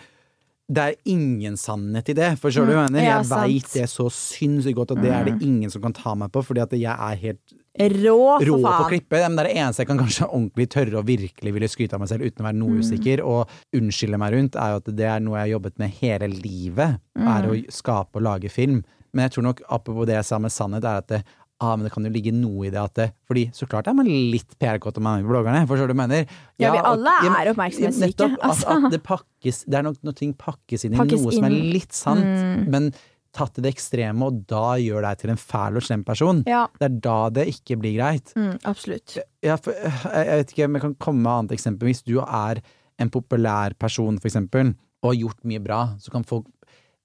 [0.67, 2.29] Det er ingen sannhet i det.
[2.43, 3.03] Forstår du hva jeg mener?
[3.03, 5.95] Mm, ja, jeg veit det så sinnssykt godt, og det er det ingen som kan
[5.95, 8.73] ta meg på, fordi at jeg er helt Rå, for rå på klippet.
[8.73, 8.89] faen.
[8.91, 9.21] klippe.
[9.23, 12.01] Men det er det eneste jeg kan kanskje ordentlig tørre og virkelig ville skryte av
[12.01, 12.63] meg selv uten å være Mm.
[12.65, 15.79] noe usikker, og unnskylde meg rundt, er jo at det er noe jeg har jobbet
[15.79, 17.51] med hele livet, er Mm.
[17.51, 18.83] å skape og lage film.
[19.13, 21.25] Men jeg tror nok, apropos det jeg sa med sannhet, er at det,
[21.61, 23.95] ah, men det kan jo ligge noe i det at det Fordi så klart er
[23.95, 26.27] man litt PR-kåt om man er med i bloggerne, forstår du hva jeg mener?
[26.59, 28.85] Ja, vi og- alle ja, er oppmerksomhetssyke, Nettopp, at, altså.
[28.87, 31.51] at det pakkes Det er nok noe ting pakkes inn i Pakkes noe som er
[31.51, 32.69] litt sant, Mm.
[32.69, 32.93] men
[33.37, 36.43] tatt til det ekstreme, og da gjør deg til en fæl og slem person.
[36.49, 38.33] Ja, Det er da det ikke blir greit.
[38.37, 39.19] mm, absolutt.
[39.45, 41.91] Ja, for, jeg, jeg vet ikke om jeg kan komme med et annet eksempel.
[41.93, 42.63] Hvis du er
[42.99, 44.75] en populær person, for eksempel,
[45.05, 46.47] og har gjort mye bra, så kan folk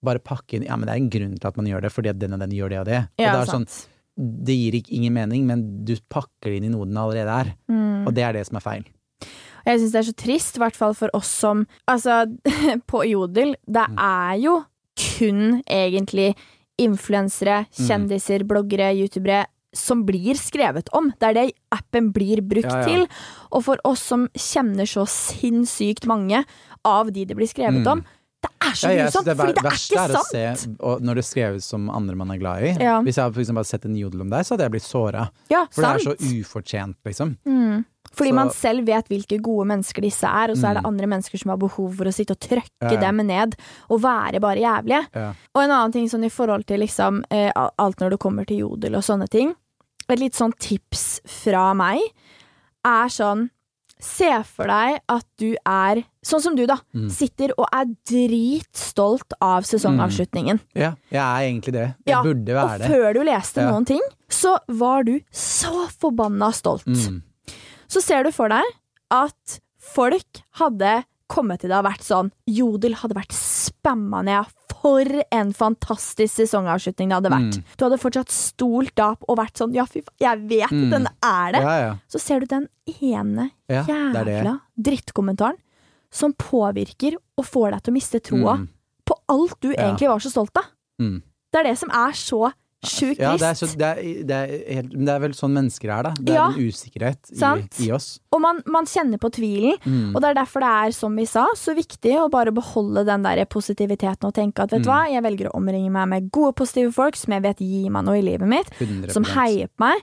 [0.01, 2.13] bare pakke inn Ja, men det er en grunn til at man gjør det, fordi
[2.17, 3.01] den og den gjør det og det.
[3.19, 3.67] Og det, er sånn,
[4.47, 7.51] det gir ikke ingen mening, men du pakker det inn i noe den allerede er.
[7.69, 8.07] Mm.
[8.07, 8.87] Og det er det som er feil.
[9.61, 12.23] Og Jeg syns det er så trist, i hvert fall for oss som Altså,
[12.89, 13.99] på Jodel, det Mm.
[14.01, 14.55] er jo
[15.01, 16.35] kun egentlig
[16.81, 17.87] influensere, Mm.
[17.87, 21.13] kjendiser, bloggere, youtubere som blir skrevet om.
[21.19, 22.85] Det er det appen blir brukt Ja, ja.
[22.85, 23.07] til.
[23.51, 26.43] Og for oss som kjenner så sinnssykt mange
[26.83, 27.87] av de det blir skrevet Mm.
[27.91, 28.05] om,
[28.41, 29.37] det er så Ja, grusomt!
[29.37, 30.57] Fordi det er ikke er sant!
[30.57, 32.83] se når det skreves som andre man er glad i.
[32.83, 32.99] Ja.
[33.01, 35.29] Hvis jeg hadde for sett en jodel om deg, så hadde jeg blitt såra.
[35.49, 37.37] Ja, For det er så ufortjent, liksom.
[37.45, 37.85] Mm.
[38.13, 40.87] Fordi Så- man selv vet hvilke gode mennesker disse er, og så er det Mm.
[40.87, 42.99] andre mennesker som har behov for å sitte og trøkke Ja, ja.
[42.99, 43.55] dem ned
[43.89, 45.07] og være bare jævlige.
[45.15, 45.33] Ja.
[45.55, 48.57] Og en annen ting sånn i forhold til liksom eh, alt når det kommer til
[48.59, 49.55] jodel og sånne ting.
[50.09, 51.99] Et litt sånn tips fra meg
[52.83, 53.49] er sånn
[54.03, 56.77] Se for deg at du er sånn som du, da.
[56.95, 57.07] Mm.
[57.11, 60.59] Sitter og er dritstolt av sesongavslutningen.
[60.75, 61.95] ja, jeg er egentlig det.
[62.05, 62.89] Jeg Ja, burde Og være det.
[62.89, 66.83] før du leste noen ting, så var du så forbanna stolt.
[66.85, 67.21] Mm.
[67.91, 68.63] Så ser du for deg
[69.11, 69.59] at
[69.91, 74.49] folk hadde kommet til det og vært sånn Jodel hadde vært spamma ned.
[74.81, 77.57] For en fantastisk sesongavslutning det hadde vært.
[77.59, 77.65] Mm.
[77.77, 80.89] Du hadde fortsatt stolt da og vært sånn Ja, fy faen, jeg vet Mm.
[80.89, 81.61] den er det!
[81.61, 81.91] Ja, ja.
[82.09, 82.67] Så ser du den
[83.01, 84.35] ene ja det er det.
[84.39, 85.57] jævla drittkommentaren
[86.11, 88.67] som påvirker og får deg til å miste troa Mm.
[89.05, 90.65] på alt du egentlig var så stolt av.
[90.99, 91.21] Mm.
[91.53, 92.51] Det er det som er så
[92.83, 95.91] sjukt Ja, det er, så, det, er, det, er helt, det er vel sånn mennesker
[95.93, 96.11] er, da.
[96.17, 96.45] Det er Ja.
[96.49, 98.07] en usikkerhet i, i oss.
[98.33, 99.77] Og man, man kjenner på tvilen.
[99.85, 100.15] Mm.
[100.15, 103.21] Og det er derfor det er, som vi sa, så viktig å bare beholde den
[103.27, 104.93] der positiviteten og tenke at vet du Mm.
[104.95, 108.03] hva, jeg velger å omringe meg med gode, positive folk som jeg vet gir meg
[108.05, 109.11] noe i livet mitt, 100%.
[109.13, 110.01] som heier på meg.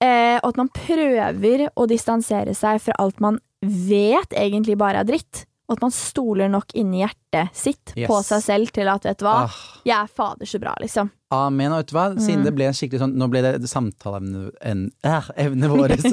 [0.00, 5.04] Eh, og at man prøver å distansere seg fra alt man vet egentlig bare er
[5.08, 5.44] dritt.
[5.68, 8.06] Og at man stoler nok inni hjertet sitt Yes.
[8.10, 9.54] på seg selv til at vet du hva, Ah,
[9.86, 11.10] jeg er fader så bra, liksom.
[11.32, 11.72] amen.
[11.72, 12.44] Og vet du hva, siden Mm.
[12.44, 16.04] det ble skikkelig sånn Nå ble det samtaleevnet en, eh, vårt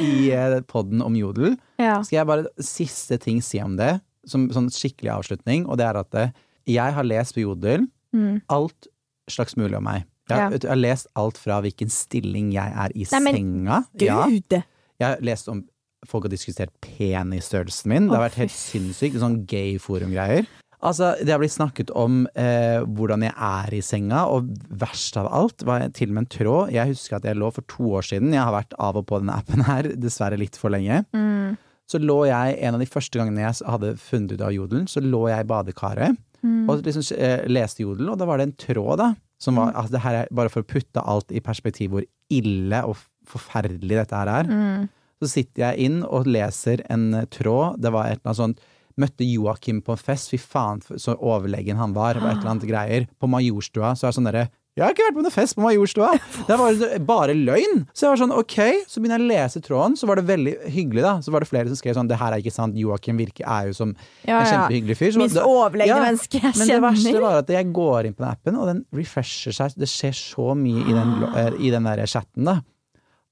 [0.00, 1.56] i eh, podden om jodel.
[1.78, 2.00] Ja.
[2.02, 6.00] Skal jeg bare siste ting si om det, som sånn skikkelig avslutning, og det er
[6.00, 6.30] at eh,
[6.66, 8.40] jeg har lest på jodel Mm.
[8.48, 8.86] alt
[9.28, 10.04] slags mulig om meg.
[10.28, 10.48] Jeg, Ja.
[10.48, 13.84] vet jeg har lest alt fra hvilken stilling jeg er i Nei, men senga.
[14.00, 14.26] Ja.
[14.26, 14.64] Jeg
[15.00, 15.64] har lest om
[16.10, 18.06] folk har diskutert penisstørrelsen min.
[18.10, 19.18] Det har vært helt sinnssykt.
[19.22, 20.48] Sånn gay forum-greier.
[20.86, 25.30] Altså, det har blitt snakket om eh, hvordan jeg er i senga, og verst av
[25.34, 26.74] alt var til og med en tråd.
[26.74, 29.22] Jeg husker at jeg lå for to år siden, jeg har vært av og på
[29.22, 31.00] denne appen her, dessverre litt for lenge.
[31.16, 31.56] Mm.
[31.90, 35.02] Så lå jeg, en av de første gangene jeg hadde funnet ut av jodelen, så
[35.02, 36.68] lå jeg i badekaret Mm.
[36.68, 39.08] og liksom eh, leste jodelen, og da var det en tråd, da.
[39.42, 42.78] Som var, altså det her er bare for å putte alt i perspektiv hvor ille
[42.88, 42.96] og
[43.28, 44.48] forferdelig dette her er.
[44.48, 44.86] Mm.
[45.22, 47.80] Så sitter jeg inn og leser en eh, tråd.
[47.82, 48.64] Det var et eller annet sånt
[48.96, 50.30] Møtte Joakim på en fest.
[50.32, 52.16] Fy faen, så overlegen han var.
[52.16, 53.10] Det var et eller annet greier.
[53.20, 54.46] På Majorstua så er det sånn derre
[54.76, 56.08] jeg har ikke vært på noen fest på Majorstua!
[56.44, 57.86] Det var bare løgn!
[57.96, 60.52] Så jeg var sånn, ok, så begynner jeg å lese tråden, så var det veldig
[60.74, 61.14] hyggelig, da.
[61.24, 63.70] Så var det flere som skrev sånn, det her er ikke sant, Joakim virker er
[63.70, 63.94] jo som
[64.28, 65.14] Ja, en kjempehyggelig fyr.
[65.14, 68.26] Så Minst overlegne Ja, menneske jeg men det verste var at jeg går inn på
[68.26, 69.80] den appen, og den refresher seg.
[69.80, 72.58] Det skjer så mye i den, eh, i den der chatten, da.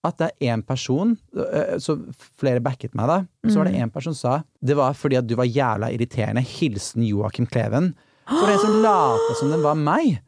[0.04, 1.96] At det er én person, eh, så
[2.38, 3.86] flere backet meg da, så var det Mm.
[3.88, 6.42] én person som sa det var fordi at du var jævla irriterende.
[6.44, 7.94] Hilsen Joakim Kleven.
[8.28, 10.20] For en som lata som den var meg.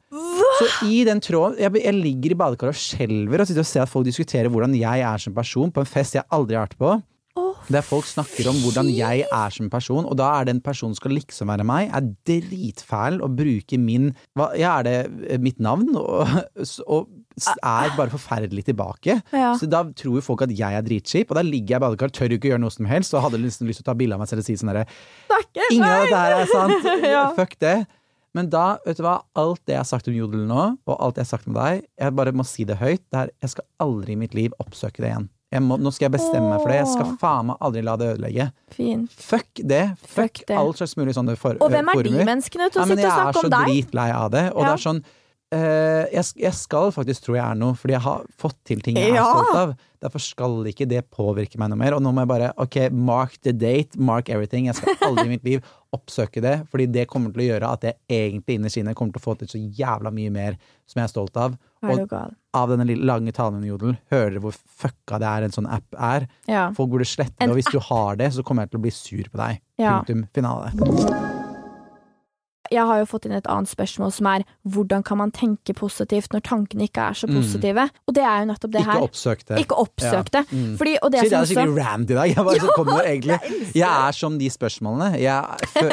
[0.59, 3.83] Så i den tråden jeg, jeg ligger i badekaret og skjelver og sitter og ser
[3.83, 6.79] at folk diskuterer hvordan jeg er som person på en fest jeg aldri har vært
[6.79, 7.03] på.
[7.73, 11.01] Der folk snakker om hvordan jeg er som person, og da er den personen som
[11.01, 14.97] skal liksom være meg, er dritfæl og bruker min hva, Ja, er det
[15.27, 15.89] eh, mitt navn?
[15.99, 16.31] Og,
[16.87, 19.19] og er bare forferdelig tilbake.
[19.35, 19.53] Ja.
[19.59, 22.15] Så da tror jo folk at jeg er dritskip, og da ligger jeg i badekar,
[22.15, 24.17] tør jo ikke gjøre noe som helst, og hadde liksom lyst til å ta bilde
[24.17, 24.87] av meg selv og si sånn herre
[25.73, 26.91] Ingen av dette her er sant!
[27.17, 27.29] Ja.
[27.37, 27.77] Fuck det.
[28.37, 31.17] Men da, vet du hva, alt det jeg har sagt om Jodel nå, og alt
[31.17, 33.67] jeg har sagt om deg, jeg bare må si det høyt, det er, jeg skal
[33.85, 35.29] aldri i mitt liv oppsøke det igjen.
[35.63, 36.81] Må, nå skal jeg bestemme meg for det.
[36.83, 38.49] Jeg skal faen meg aldri la det ødelegge.
[38.75, 39.05] Fin.
[39.09, 39.85] Fuck det.
[40.03, 40.57] Fuck, Fuck det.
[40.59, 43.29] all slags mulig sånne for, Og hvem er de menneskene til å sitte og jeg
[43.31, 44.43] er så dritlei av det.
[44.53, 44.73] Og Ja.
[44.73, 45.05] det er sånn
[45.57, 49.15] jeg, jeg skal faktisk tro jeg er noe, fordi jeg har fått til ting jeg
[49.15, 49.77] er stolt av.
[50.07, 51.97] Derfor skal ikke det påvirke meg noe mer.
[51.97, 54.69] Og nå må jeg bare ok, mark the date, mark everything.
[54.69, 55.65] Jeg skal aldri i mitt liv
[55.97, 59.23] oppsøke det, fordi det kommer til å gjøre at jeg egentlig innerst inne kommer til
[59.23, 61.57] å få til så jævla mye mer som jeg er stolt av.
[61.87, 62.13] Og
[62.57, 65.97] av denne lange talen under Jodel, hører dere hvor fucka det er en sånn app
[65.97, 66.29] er.
[66.51, 66.69] Ja.
[66.77, 68.95] Folk burde slette det, og hvis du har det, så kommer jeg til å bli
[68.99, 69.65] sur på deg.
[69.81, 69.99] Ja.
[69.99, 71.45] Punktum finale.
[72.73, 76.33] Jeg har jo fått inn et annet spørsmål som er hvordan kan man tenke positivt
[76.33, 77.37] når tankene ikke er så Mm.
[77.41, 77.85] positive?
[78.09, 79.03] Og det er jo nettopp det Ikke her.
[79.07, 79.59] oppsøk det.
[79.65, 80.43] Ikke oppsøk det.
[80.53, 80.77] Mm.
[80.79, 82.27] Fordi, og det Shit, jeg er skikkelig rand i dag.
[82.35, 83.23] Jeg, bare, ja, kommer jeg,
[83.75, 85.21] jeg er som de spørsmålene.
[85.21, 85.45] Jeg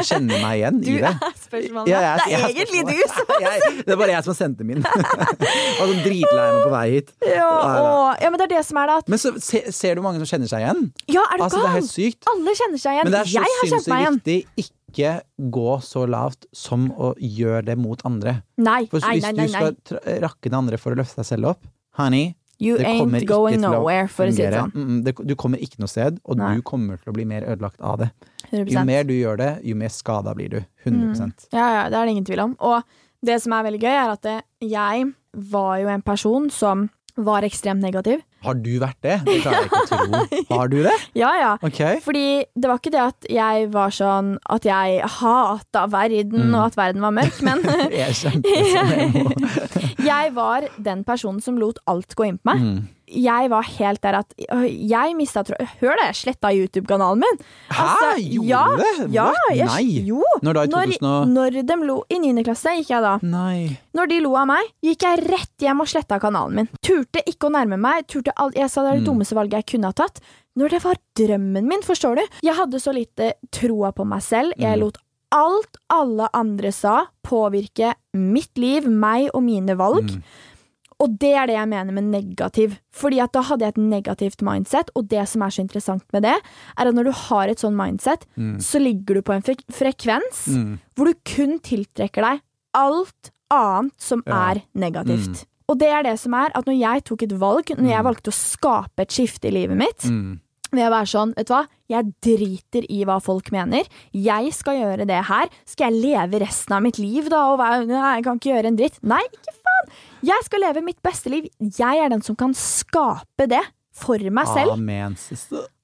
[0.03, 1.13] kjenner meg igjen Du i det.
[1.13, 1.87] er spørsmålene.
[1.89, 3.25] Ja, jeg- det er egentlig du som
[3.85, 4.81] det er bare jeg som har sendt min.
[4.83, 7.11] Jeg og sånn dritlei meg på vei hit.
[7.27, 9.95] ja, og, ja, men det er det som er det at Men så se, ser
[9.95, 10.91] du mange som kjenner seg igjen.
[11.07, 12.23] Ja, er du Altså, det er helt sykt.
[12.31, 13.03] Alle kjenner seg igjen.
[13.03, 14.19] Men det er så jeg har kjent meg igjen.
[14.21, 18.41] sinnssykt viktig ikke gå så lavt som å gjøre det mot andre.
[18.57, 19.81] Nei, For nei, hvis nei, du nei, skal nei.
[19.89, 21.67] tra- rakke det andre for å løfte deg selv opp,
[21.99, 24.71] honey, You det ain't ikke going til nowhere, for å si det sånn.
[24.71, 26.53] Mm, mm, det, du kommer ikke noe sted, og Nei.
[26.55, 28.11] du kommer til å bli mer ødelagt av det.
[28.53, 30.59] Jo mer du gjør det, jo mer skada blir du.
[30.85, 32.53] 100% Ja, ja, det er det ingen tvil om.
[32.63, 32.83] Og
[33.25, 34.29] det som er veldig gøy, er at
[34.61, 36.85] jeg var jo en person som
[37.17, 38.21] var ekstremt negativ.
[38.43, 39.17] Har du vært det?
[39.27, 40.21] Det klarer jeg ikke å tro.
[40.57, 40.95] Har du det?
[41.19, 41.51] Ja, ja.
[41.63, 41.99] Okay.
[42.05, 42.25] Fordi
[42.55, 46.55] det var ikke det at jeg var sånn at jeg hata verden, Mm.
[46.57, 47.61] og at verden var mørk, men
[47.93, 49.29] Jeg er kjempeemo.
[50.11, 52.61] jeg var den personen som lot alt gå inn på meg.
[52.67, 52.83] Mm.
[53.13, 57.41] Jeg var helt der at jeg mista tråden Hør det, jeg sletta YouTube-kanalen min.
[57.69, 57.83] Hæ?
[57.83, 59.07] Altså, Gjorde ja, det?
[59.13, 60.05] Ja, jeg, Nei.
[60.07, 60.23] Jo.
[60.41, 62.45] Når da i 2000 og når de lo I 9.
[62.47, 63.11] klasse gikk jeg da.
[63.21, 63.75] Nei.
[63.93, 66.71] Når de lo av meg, gikk jeg rett hjem og sletta kanalen min.
[66.81, 68.07] Turte ikke å nærme meg.
[68.09, 69.13] Turte all, jeg sa det er det Mm.
[69.13, 70.19] dummeste valget jeg kunne ha tatt.
[70.57, 72.23] Når det var drømmen min, forstår du?
[72.43, 74.53] Jeg hadde så lite troa på meg selv.
[74.57, 74.81] Jeg Mm.
[74.81, 74.97] lot
[75.31, 80.05] alt alle andre sa, påvirke mitt liv, meg og mine valg.
[80.11, 80.23] Mm.
[80.99, 82.77] Og det er det jeg mener med negativ.
[82.93, 86.21] Fordi at da hadde jeg et negativt mindset, og det som er så interessant med
[86.21, 86.35] det,
[86.77, 88.57] er at når du har et sånn mindset, Mm.
[88.59, 90.79] så ligger du på en frek frekvens Mm.
[90.95, 92.41] hvor du kun tiltrekker deg
[92.75, 94.51] alt annet som Ja.
[94.53, 95.45] er negativt.
[95.69, 98.07] Og det er det som er at når jeg tok et valg, når jeg Mm.
[98.09, 100.39] valgte å skape et skifte i livet mitt, Mm.
[100.73, 104.73] ved å være sånn, vet du hva, jeg driter i hva folk mener, jeg skal
[104.75, 108.23] gjøre det her, skal jeg leve resten av mitt liv da, og være, nei, jeg
[108.23, 108.99] kan ikke gjøre en dritt.
[109.03, 109.93] Nei, ikke faen!
[110.23, 111.47] Jeg skal leve mitt beste liv.
[111.59, 113.61] Jeg er den som kan skape det
[113.93, 114.71] for meg selv.
[114.73, 115.15] Amen.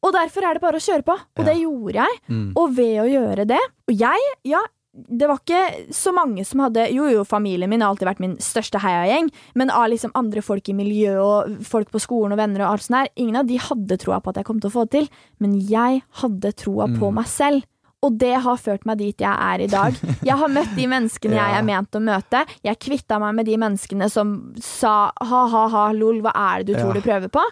[0.02, 1.14] Og derfor er det bare å kjøre på.
[1.14, 1.44] Og Ja.
[1.44, 2.20] det gjorde jeg.
[2.30, 2.54] Mm.
[2.56, 4.62] Og ved å gjøre det Og jeg, ja,
[4.94, 8.38] det var ikke så mange som hadde Jo, jo, familien min har alltid vært min
[8.42, 12.66] største heiagjeng, men av liksom andre folk i miljøet og folk på skolen og venner
[12.66, 14.74] og alt sånt der, ingen av de hadde troa på at jeg kom til å
[14.74, 15.10] få det til.
[15.40, 17.16] Men jeg hadde troa på Mm.
[17.22, 17.64] meg selv.
[18.02, 19.94] Og det har ført meg dit jeg er i dag.
[20.24, 22.46] Jeg har møtt de menneskene jeg er ment å møte.
[22.64, 26.96] Jeg kvitta meg med de menneskene som sa ha-ha-ha, lol, hva er det du tror
[26.96, 27.02] Ja.
[27.02, 27.44] du prøver på?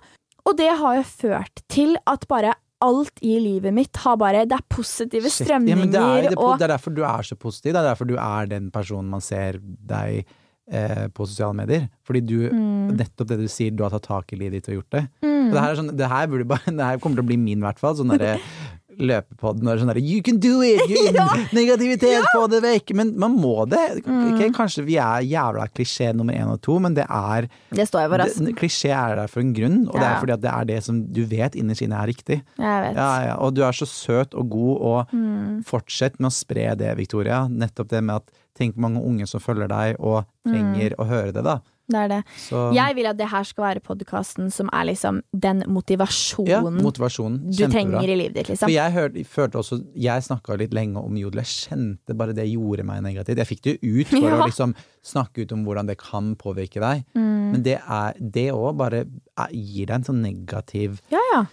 [0.47, 2.53] Og det har jo ført til at bare
[2.85, 5.47] alt i livet mitt har bare Det er positive Shit.
[5.47, 7.73] strømninger Ja, det, er, det, og det er derfor du er så positiv.
[7.73, 10.25] Det er derfor du er den personen man ser deg
[10.69, 11.87] eh, på sosiale medier.
[12.05, 12.93] Fordi du, Mm.
[12.99, 15.03] nettopp det du sier, du har tatt tak i livet ditt og gjort det.
[15.23, 17.59] Og det her, er sånn, det her, bare, det her kommer til å bli min,
[17.59, 17.95] i hvert fall.
[17.95, 18.37] Sånn derre
[18.99, 20.81] løpepodden og sånn derre You can do it!
[20.89, 21.11] You,
[21.57, 22.93] Negativitet, få det vekk!
[22.97, 23.81] Men man må det.
[24.03, 28.05] Okay, kanskje vi er jævla klisjé nummer én og to, men det er Det står
[28.05, 28.47] jeg for, altså.
[28.57, 31.21] Klisjé er der for en grunn, og det er fordi det er det som du
[31.29, 32.39] vet innerst inne er riktig.
[32.57, 32.97] Jeg vet.
[32.97, 35.63] Ja, ja, og du er så søt og god, og Mm.
[35.65, 37.47] fortsett med å spre det, Victoria.
[37.47, 41.31] Nettopp det med at tenk på mange unge som følger deg og trenger å høre
[41.33, 41.59] det, da.
[41.87, 42.19] Det er det.
[42.35, 42.61] Så.
[42.75, 47.37] Jeg vil at det her skal være podkasten som er liksom den ja, motivasjonen motivasjonen.
[47.47, 48.67] du trenger i livet ditt, liksom.
[48.67, 51.39] For jeg hørte, følte også Jeg snakka litt lenge om jodel.
[51.45, 53.37] Jeg kjente bare det gjorde meg negativt.
[53.39, 54.35] Jeg fikk det ut for Ja.
[54.41, 54.75] å liksom
[55.07, 57.05] snakke ut om hvordan det kan påvirke deg.
[57.15, 57.51] Mm.
[57.53, 57.77] Men det
[58.19, 61.45] det òg bare er, gir deg en sånn negativ Ja, ja.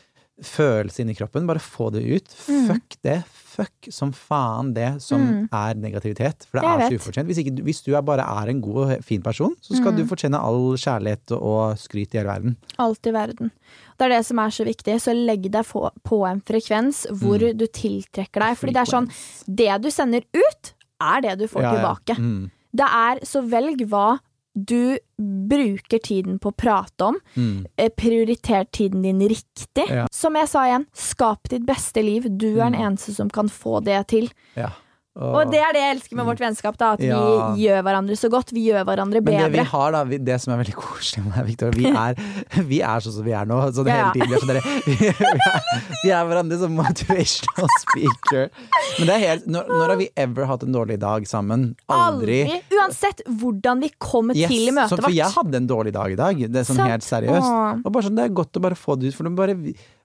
[0.43, 1.47] Følelse inni kroppen.
[1.47, 2.29] Bare få det ut.
[2.49, 2.67] Mm.
[2.69, 3.21] Fuck det.
[3.55, 5.49] Fuck som faen det som Mm.
[5.53, 6.45] er negativitet.
[6.51, 7.27] For det Jeg er så ufortjent.
[7.27, 9.97] Hvis, ikke, hvis du er bare er en god og fin person, så skal Mm.
[9.97, 12.57] du fortjene all kjærlighet og skryt i hele verden.
[12.79, 13.51] Alt i verden.
[13.97, 15.01] Det er det som er så viktig.
[15.01, 17.57] Så legg deg på, en frekvens hvor Mm.
[17.57, 18.57] du tiltrekker deg.
[18.59, 19.11] Fordi det er sånn
[19.47, 21.79] Det du sender ut, er det du får Ja, ja.
[21.79, 22.19] tilbake.
[22.19, 22.51] Mm.
[22.75, 24.19] Det er Så velg hva
[24.55, 27.17] du bruker tiden på å prate om.
[27.37, 27.67] Mm.
[27.77, 29.89] Eh, Prioriter tiden din riktig.
[29.91, 30.07] Ja.
[30.13, 32.23] Som jeg sa igjen, skap ditt beste liv.
[32.39, 32.87] Du er den Mm.
[32.87, 34.31] eneste som kan få det til.
[34.57, 34.71] Ja.
[35.15, 36.89] Og det er det jeg elsker med vårt vennskap, da.
[36.97, 37.19] At Ja.
[37.55, 38.49] vi gjør hverandre så godt.
[38.51, 39.45] Vi gjør hverandre bedre.
[39.45, 41.87] Men det vi har da, vi, det som er veldig koselig med deg, Victoria, vi
[42.05, 43.61] er, vi er sånn som vi er nå.
[43.77, 44.27] Sånn Ja, hele tiden.
[44.27, 44.51] Vi er, sånn
[44.91, 48.51] vi, er, vi er hverandre som motivational speaker.
[48.99, 51.69] Men det er helt, når, når har vi ever hatt en dårlig dag sammen?
[51.87, 52.41] Aldri.
[52.49, 52.61] Aldri.
[52.81, 55.07] Uansett hvordan vi kommer Yes, til møtet vårt.
[55.07, 56.91] for jeg hadde en dårlig dag i dag, det er sånn Sant.
[56.91, 57.51] helt seriøst.
[57.55, 57.83] Åh.
[57.87, 59.55] Og bare sånn, det er godt å bare få det ut, for bare,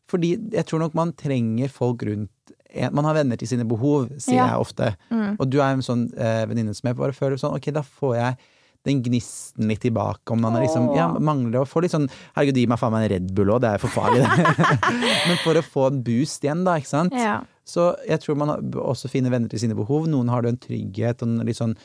[0.09, 2.29] fordi jeg tror nok man trenger folk rundt
[2.93, 4.47] Man har venner til sine behov, sier Ja.
[4.53, 4.91] jeg ofte.
[5.11, 5.35] Mm.
[5.39, 8.15] Og du er en sånn eh, venninne som jeg bare føler sånn, ok, da får
[8.19, 8.37] jeg
[8.87, 12.05] den gnisten litt tilbake, om man er liksom, ja, mangler å få litt sånn,
[12.37, 14.45] herregud, gi meg faen meg en Red Bull også, det er for farlig det.
[15.27, 17.13] Men for å få en boost igjen da, ikke sant?
[17.17, 17.41] Ja.
[17.67, 20.07] Så jeg tror man også finner venner til sine behov.
[20.09, 21.75] Noen har du en trygghet og en litt sånn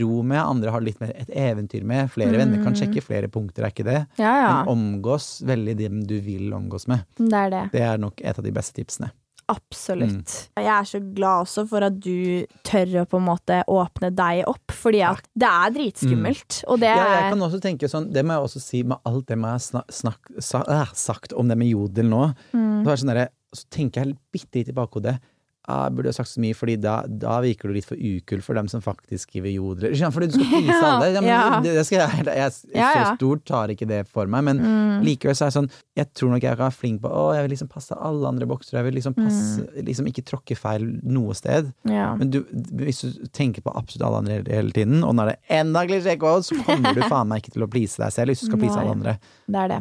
[0.00, 2.06] ro med, andre har litt mer et eventyr med.
[2.14, 3.98] Flere venner kan sjekke flere punkter, er ikke det?
[4.22, 4.52] ja, ja.
[4.62, 7.02] Men omgås veldig dem du vil omgås med.
[7.18, 7.64] Det er det.
[7.74, 9.10] Det er nok et av de beste tipsene.
[9.52, 10.34] Absolutt.
[10.56, 10.62] Mm.
[10.64, 14.42] Jeg er så glad også for at du tør å på en måte åpne deg
[14.50, 16.62] opp, fordi at det er dritskummelt.
[16.72, 19.00] Og det er Ja, jeg kan også tenke sånn, det må jeg også si med
[19.04, 22.24] alt det jeg har snak, snak, sa, øh, sagt om det med jodel nå.
[22.54, 22.82] Mm.
[22.84, 25.18] Så, det sånn der, så tenker jeg bitte litt i bakhodet
[25.64, 28.54] jeg burde ha sagt så mye, fordi da, da virker du litt for ukul for
[28.58, 29.94] dem som faktisk skriver jodler.
[30.12, 31.06] Fordi du skal please alle.
[31.14, 31.60] Ja, ja.
[31.64, 35.00] Det, skal jeg, jeg, Ja, Så stort tar ikke det for meg, men Mm.
[35.06, 37.42] likevel så er det sånn Jeg tror nok jeg kan være flink på Å, jeg
[37.46, 38.76] vil liksom passe alle andre bokser.
[38.78, 41.72] Jeg vil liksom passe Liksom ikke tråkke feil noe sted.
[41.88, 42.10] ja.
[42.20, 42.42] Men du,
[42.84, 46.44] hvis du tenker på absolutt alle andre hele tiden, og når det er enda klisjé-quote,
[46.50, 48.78] så kommer du faen meg ikke til å please deg selv hvis du skal please
[48.78, 49.16] alle andre.
[49.48, 49.80] Det er det.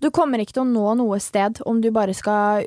[0.00, 2.64] Du kommer ikke til å nå noe sted om du bare skal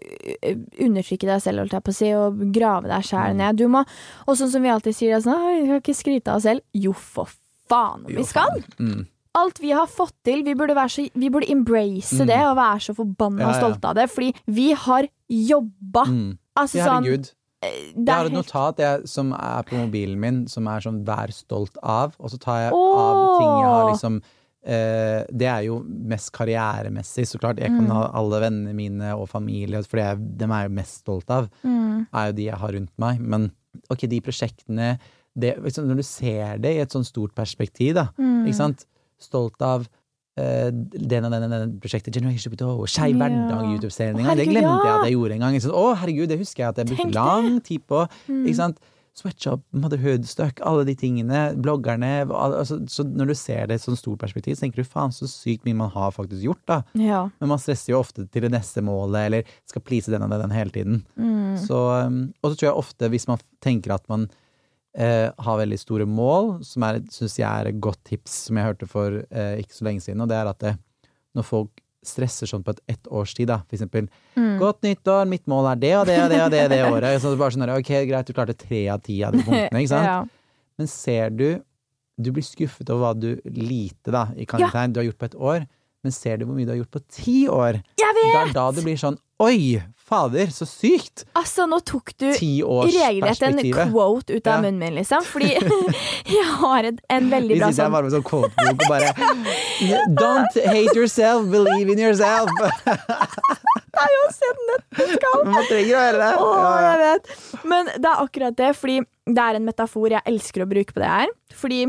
[0.81, 3.37] undertrykke deg selv, si, og grave deg sjæl Mm.
[3.37, 3.57] ned.
[3.57, 3.83] Du må,
[4.27, 6.61] og sånn som vi alltid sier, er sånn, vi skal ikke skryte av oss selv.
[6.73, 7.27] Jo, for
[7.69, 8.63] faen om vi skal!
[8.79, 9.05] Mm.
[9.35, 12.27] Alt vi har fått til, vi burde, være så, vi burde embrace Mm.
[12.27, 13.59] det og være så forbanna Ja, ja.
[13.61, 16.05] stolte av det, fordi vi har jobba.
[16.07, 16.37] Mm.
[16.57, 17.31] Altså sånn herregud.
[17.61, 21.31] det Jeg har et notat jeg, som er på mobilen min, som er sånn 'vær
[21.31, 22.97] stolt av', og så tar jeg Åh!
[22.97, 24.21] av ting jeg har liksom
[24.67, 27.59] Det er jo mest karrieremessig, så klart.
[27.61, 27.91] Jeg kan Mm.
[27.95, 31.49] ha alle vennene mine og familie, for det dem er jeg mest stolt av.
[31.63, 32.07] Mm.
[32.13, 33.19] er jo de jeg har rundt meg.
[33.21, 33.51] Men
[33.89, 34.99] ok, de prosjektene
[35.37, 38.45] det, liksom, Når du ser det i et sånn stort perspektiv, da, Mm.
[38.47, 38.85] ikke sant?
[39.19, 39.87] Stolt av
[40.39, 43.25] eh, den og den den prosjektet Generation Pito, Skeiv Ja.
[43.27, 44.35] hverdag, YouTube-serien Å.
[44.35, 45.55] Det glemte jeg at jeg gjorde en gang.
[45.55, 48.07] Å, herregud, det husker jeg at jeg brukte lang tid på.
[48.29, 48.45] Mm.
[48.45, 48.77] Ikke sant?
[49.17, 51.39] Sweatshop, motherhood, stuck, alle de tingene.
[51.57, 52.11] Bloggerne.
[52.29, 55.15] Altså, så når du ser det i et sånt stort perspektiv, så tenker du faen
[55.15, 56.81] så sykt mye man har faktisk gjort, da.
[57.01, 57.23] Ja.
[57.41, 60.53] Men man stresser jo ofte til det neste målet, eller skal please den og den
[60.53, 61.01] hele tiden.
[61.17, 61.55] Mm.
[61.63, 64.27] Så, um, og så tror jeg ofte, hvis man tenker at man
[64.97, 68.89] eh, har veldig store mål, som syns jeg er et godt tips som jeg hørte
[68.91, 70.77] for eh, ikke så lenge siden, og det er at det,
[71.37, 74.59] når folk stresser sånn på et ett års tid, da, for eksempel Mm.
[74.61, 77.21] Godt nyttår, mitt mål er det og det og det og det, det året.
[77.21, 79.93] Så det bare sånn ok, greit, du klarte tre av ti av de punktene, ikke
[79.93, 80.05] sant?
[80.11, 80.19] Ja.
[80.77, 81.47] Men ser du
[82.17, 85.35] Du blir skuffet over hva du lite, da, i karaktertegn, du har gjort på et
[85.37, 85.65] år,
[86.03, 87.77] men ser du hvor mye du har gjort på ti år?
[88.01, 88.31] Jeg vet!
[88.33, 89.77] Det er da det blir sånn Oi,
[90.07, 91.25] fader, så sykt!
[91.35, 93.57] Altså, nå tok du regelrett en
[93.91, 94.61] quote ut av Ja.
[94.63, 95.25] munnen min, liksom.
[95.27, 95.49] Fordi
[96.37, 98.87] jeg har en, en veldig Vi bra sitter her sånn bare med sånn quote-bok og
[98.87, 99.13] bare
[100.21, 102.49] Don't hate yourself, believe in yourself!
[103.97, 105.39] Det er jo også et nøtteskall!
[105.43, 106.33] Men man trenger å høre det.
[106.37, 106.89] Å, Ja, ja.
[106.91, 107.29] jeg vet.
[107.71, 111.01] Men det er akkurat det, fordi det er en metafor jeg elsker å bruke på
[111.01, 111.31] det her.
[111.57, 111.79] Fordi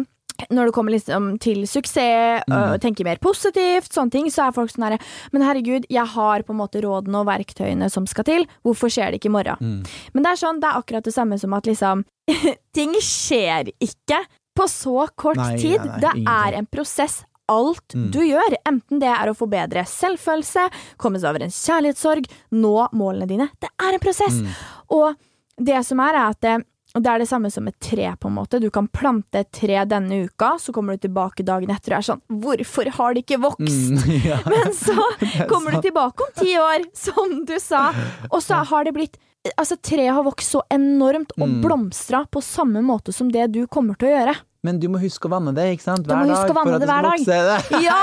[0.50, 2.54] når det kommer liksom til suksess, Mm.
[2.74, 4.98] og tenker mer positivt, sånne ting, så er folk sånn herre
[5.32, 8.46] Men herregud, jeg har på en måte rådene og verktøyene som skal til.
[8.64, 9.56] Hvorfor skjer det ikke i morgen?
[9.60, 9.86] Mm.
[10.14, 12.04] Men det er sånn, det er akkurat det samme som at liksom
[12.74, 14.22] Ting skjer ikke
[14.56, 15.78] på så kort Nei, tid.
[15.80, 17.24] nei, nei, det er en prosess.
[17.48, 18.10] Alt Mm.
[18.12, 22.88] du gjør, enten det er å få bedre selvfølelse, komme seg over en kjærlighetssorg, nå
[22.92, 24.34] målene dine, det er en prosess.
[24.42, 24.48] Mm.
[24.90, 25.16] Og
[25.58, 26.64] det som er, er at
[26.94, 28.58] det, det er det samme som et tre, på en måte.
[28.62, 32.06] Du kan plante et tre denne uka, så kommer du tilbake dagen etter og er
[32.08, 33.92] sånn Hvorfor har det ikke vokst?
[33.92, 33.98] Mm,
[34.30, 34.38] ja.
[34.48, 34.96] Men så
[35.28, 37.90] er kommer du tilbake om ti år, som du sa,
[38.32, 39.16] og så har det blitt
[39.56, 41.60] Altså, treet har vokst så enormt og Mm.
[41.62, 44.34] blomstra på samme måte som det du kommer til å gjøre.
[44.66, 46.02] Men du må huske å vanne det, ikke sant?
[46.04, 47.38] Du må huske å vanne for at det hver vokse.
[47.86, 48.00] Ja!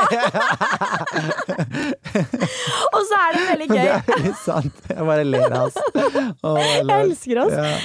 [2.96, 3.92] Og så er det veldig Det gøy.
[3.92, 4.82] er litt sant.
[4.90, 5.78] Jeg bare ler av oss.
[6.42, 7.54] Jeg elsker oss.
[7.60, 7.76] Ja.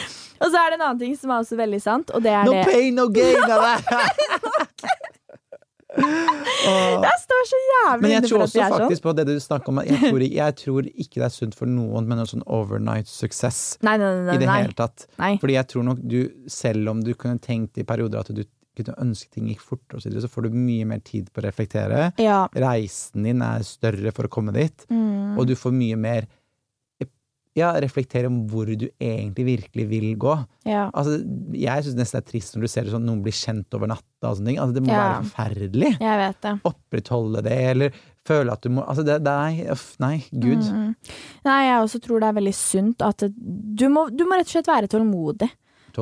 [0.41, 2.45] Og så er det en annen ting som er også veldig sant, og det er
[2.49, 3.37] No det pain, no gain.
[5.91, 8.79] Jeg står så jævlig Men jeg tror også jeg sånn.
[8.85, 11.67] faktisk på det du snakker om jeg tror, jeg tror ikke det er sunt for
[11.71, 14.37] noen med noe sånn overnight success Nei, nei, nei.
[14.37, 15.09] i det hele tatt.
[15.19, 16.21] Fordi jeg tror nok du,
[16.51, 18.45] selv om du kunne tenkt i perioder at du
[18.79, 22.13] kunne ønske ting gikk fortere, så, så får du mye mer tid på å reflektere.
[22.23, 22.45] Ja.
[22.55, 25.35] Reisen din er større for å komme dit, Mm.
[25.39, 26.31] og du får mye mer
[27.61, 30.35] ja, reflektere om hvor du egentlig virkelig vil gå.
[30.69, 30.89] ja.
[30.91, 31.19] Altså,
[31.57, 33.91] jeg syns nesten det er trist når du ser det sånn noen blir kjent over
[33.93, 34.59] natta og sånne ting.
[34.63, 35.03] Altså, det må Ja.
[35.05, 35.93] være forferdelig.
[36.01, 36.55] Jeg vet det.
[36.73, 37.91] Opprettholde det, eller
[38.27, 40.61] føle at du må Altså, det, det Nei, uff, nei, gud.
[40.67, 40.95] Mm.
[41.47, 44.57] Nei, jeg også tror det er veldig sunt at du, må, du må rett og
[44.59, 45.49] slett være tålmodig.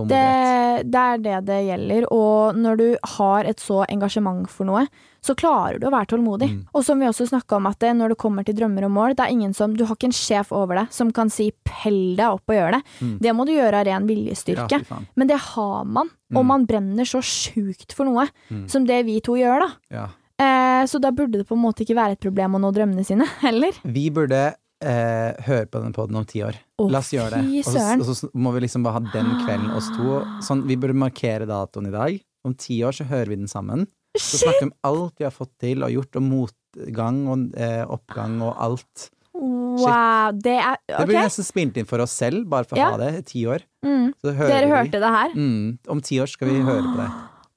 [0.06, 0.90] Det, Tålmodighet.
[0.92, 2.06] det er det det gjelder.
[2.12, 4.86] Og når du har et så engasjement for noe,
[5.20, 6.48] så klarer du å være tålmodig.
[6.52, 6.60] Mm.
[6.72, 9.14] Og som vi også snakka om, at det, når det kommer til drømmer og mål,
[9.16, 12.14] det er ingen som Du har ikke en sjef over deg som kan si 'pell
[12.16, 12.82] deg opp og gjør det'.
[13.02, 13.18] Mm.
[13.20, 14.84] Det må du gjøre av ren viljestyrke.
[14.88, 14.98] Ja.
[15.16, 16.46] Men det har man, og Mm.
[16.46, 18.68] man brenner så sjukt for noe Mm.
[18.70, 19.68] som det vi to gjør, da.
[19.90, 20.06] Ja.
[20.40, 23.04] Eh, så da burde det på en måte ikke være et problem å nå drømmene
[23.04, 23.72] sine, heller.
[23.84, 24.54] Vi burde
[24.84, 26.56] eh, høre på den poden om ti år.
[26.78, 27.64] Oh, La oss gjøre det.
[27.66, 30.22] Og så, og så må vi liksom bare ha den kvelden, oss to.
[30.46, 32.18] Sånn, vi burde markere datoen i dag.
[32.46, 33.86] Om ti år så hører vi den sammen.
[34.16, 34.40] Så Shit!
[34.46, 38.40] snakker vi om alt vi har fått til og gjort, og motgang og eh, oppgang
[38.46, 39.08] og alt.
[39.38, 42.90] Wow, det er Det blir nesten spilt inn for oss selv, bare for å Ja.
[42.90, 43.26] ha det.
[43.30, 43.62] Ti år.
[43.86, 44.08] Mm.
[44.24, 44.70] Dere vi.
[44.72, 45.34] hørte det her?
[45.36, 47.10] Mm, om ti år skal vi høre på det.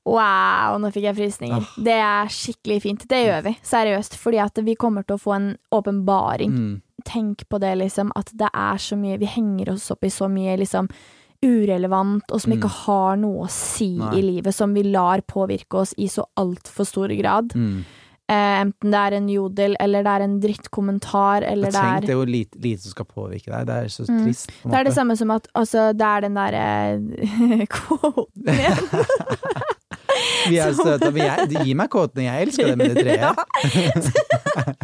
[0.06, 1.62] Wow, nå fikk jeg frysninger.
[1.62, 1.82] Ah.
[1.86, 3.08] Det er skikkelig fint.
[3.08, 4.16] Det gjør vi, seriøst.
[4.18, 6.52] Fordi at vi kommer til å få en åpenbaring.
[6.52, 6.82] Mm.
[7.06, 8.12] Tenk på det, liksom.
[8.16, 10.90] At det er så mye Vi henger oss opp i så mye liksom
[11.44, 12.58] urelevant, og som Mm.
[12.60, 14.12] ikke har noe å si Nei.
[14.20, 17.54] i livet, som vi lar påvirke oss i så altfor stor grad.
[17.56, 17.84] Mm.
[18.30, 21.98] Eh, enten det er en jodel, eller det er en drittkommentar, eller det det tenk,
[21.98, 23.66] er det er jo lite, lite som skal påvirke deg.
[23.66, 24.24] Det er så Mm.
[24.24, 24.52] trist.
[24.64, 28.88] Det er det samme som at altså, det er den derre kvoten igjen.
[30.50, 33.36] Vi er søte, men jeg, gi meg kvoten, Jeg elsker det med det treet.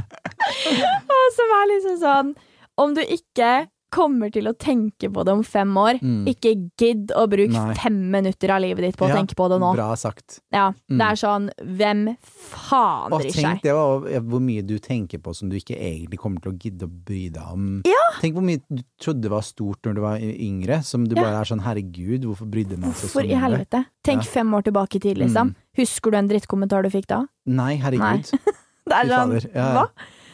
[1.37, 2.35] Som er liksom sånn
[2.77, 6.25] Om du ikke kommer til å tenke på det om fem år, Mm.
[6.27, 7.73] ikke gidd å bruke Nei.
[7.79, 9.69] fem minutter av livet ditt på å Ja, tenke på det nå.
[9.77, 10.41] Bra sagt.
[10.51, 10.97] Ja, Mm.
[10.99, 15.33] Det er sånn Hvem faen Og bryr tenk det var hvor mye du tenker på
[15.33, 17.81] som du ikke egentlig kommer til å gidde å bry deg om.
[17.87, 18.03] Ja.
[18.19, 21.45] Tenk hvor mye du trodde var stort når du var yngre, som du bare er
[21.47, 23.85] sånn herregud, hvorfor brydde jeg meg så Hvorfor i helvete?
[24.03, 25.55] Tenk fem år tilbake i tid, liksom.
[25.55, 25.55] Mm.
[25.79, 27.23] Husker du en drittkommentar du fikk da?
[27.47, 28.29] Nei, herregud.
[28.87, 29.33] Det er sånn.
[29.51, 29.87] Hva?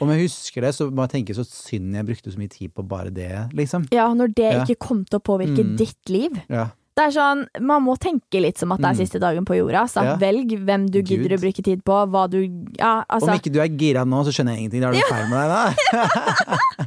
[0.04, 2.74] Om jeg husker det, så må jeg tenke så synd jeg brukte så mye tid
[2.76, 3.88] på bare det, liksom.
[3.96, 4.64] Ja, når det Ja.
[4.66, 5.78] ikke kom til å påvirke Mm.
[5.80, 6.40] ditt liv.
[6.50, 6.68] Ja.
[6.96, 8.98] Det er sånn, Man må tenke litt som at det er Mm.
[9.02, 9.84] siste dagen på jorda.
[9.90, 10.16] Så Ja.
[10.18, 11.40] Velg hvem du gidder Gud.
[11.40, 12.44] å bruke tid på, hva du
[12.78, 14.82] Ja, altså Om ikke du er gira nå, så skjønner jeg ingenting.
[14.82, 16.58] Da er det feil med deg, da.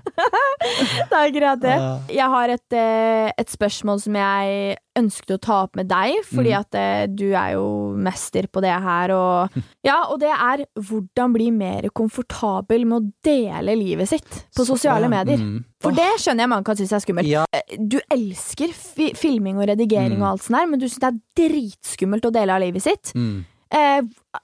[1.07, 1.75] Det er akkurat det.
[2.17, 6.51] Jeg har et, eh, et spørsmål som jeg ønsket å ta opp med deg, fordi
[6.51, 6.59] Mm.
[6.61, 9.11] at eh, du er jo mester på det her.
[9.13, 9.51] Og,
[9.85, 15.09] ja, og det er hvordan bli mer komfortabel med å dele livet sitt på sosiale
[15.09, 15.39] medier.
[15.39, 15.65] mm.
[15.87, 17.30] For det skjønner jeg mange kan synes er skummelt.
[17.30, 17.45] Ja.
[17.55, 20.22] Eh, Du elsker fi filming og redigering Mm.
[20.22, 23.12] og alt sånt der, men du syns det er dritskummelt å dele av livet sitt.
[23.14, 23.45] Mm.
[23.70, 24.03] Eh,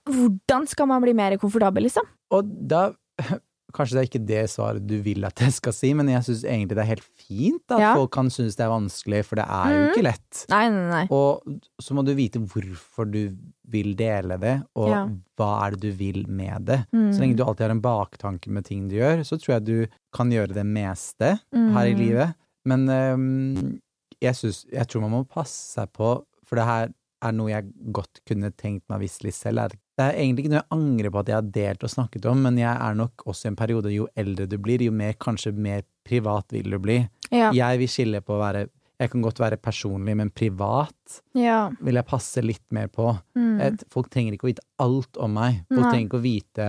[0.09, 2.07] hvordan skal man bli mer komfortabel, liksom?
[2.33, 2.93] Og da
[3.73, 6.43] Kanskje det er ikke det svaret du vil at jeg skal si, men jeg syns
[6.45, 7.95] egentlig det er helt fint at Ja.
[7.95, 9.93] folk kan synes det er vanskelig, for det er jo Mhm.
[9.93, 10.47] ikke lett.
[10.51, 11.07] Nei, nei, nei.
[11.11, 11.43] Og
[11.81, 13.37] så må du vite hvorfor du
[13.69, 15.09] vil dele det, og Ja.
[15.39, 16.87] hva er det du vil med det.
[16.93, 17.13] Mm.
[17.13, 19.87] Så lenge du alltid har en baktanke med ting du gjør, så tror jeg du
[20.13, 21.73] kan gjøre det meste Mm.
[21.73, 22.35] her i livet.
[22.65, 23.81] Men um,
[24.21, 26.89] jeg, synes, jeg tror man må passe seg på, for det her
[27.23, 29.69] er noe jeg godt kunne tenkt meg visst litt selv, er
[29.99, 32.45] det er egentlig ikke noe jeg angrer på at jeg har delt og snakket om,
[32.47, 35.53] men jeg er nok også i en periode jo eldre du blir, jo mer, kanskje
[35.53, 37.03] mer privat vil du bli.
[37.33, 37.51] Ja.
[37.57, 38.69] Jeg vil skille på å være
[39.03, 41.73] Jeg kan godt være personlig, men privat ja.
[41.83, 43.09] vil jeg passe litt mer på.
[43.35, 43.81] Mm.
[43.91, 45.65] Folk trenger ikke å vite alt om meg.
[45.67, 45.89] Folk Nei.
[45.89, 46.67] trenger ikke å vite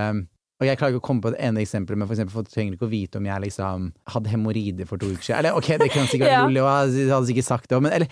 [0.64, 2.78] Og jeg klarer ikke å komme på et ene eksempel, men for eksempel, folk trenger
[2.78, 5.39] ikke å vite om jeg liksom hadde hemoroider for to uker siden.
[5.41, 6.38] Eller ok, det kan sikkert Ja.
[6.39, 8.07] være mulig, og jeg hadde sikkert sagt det òg, men eller,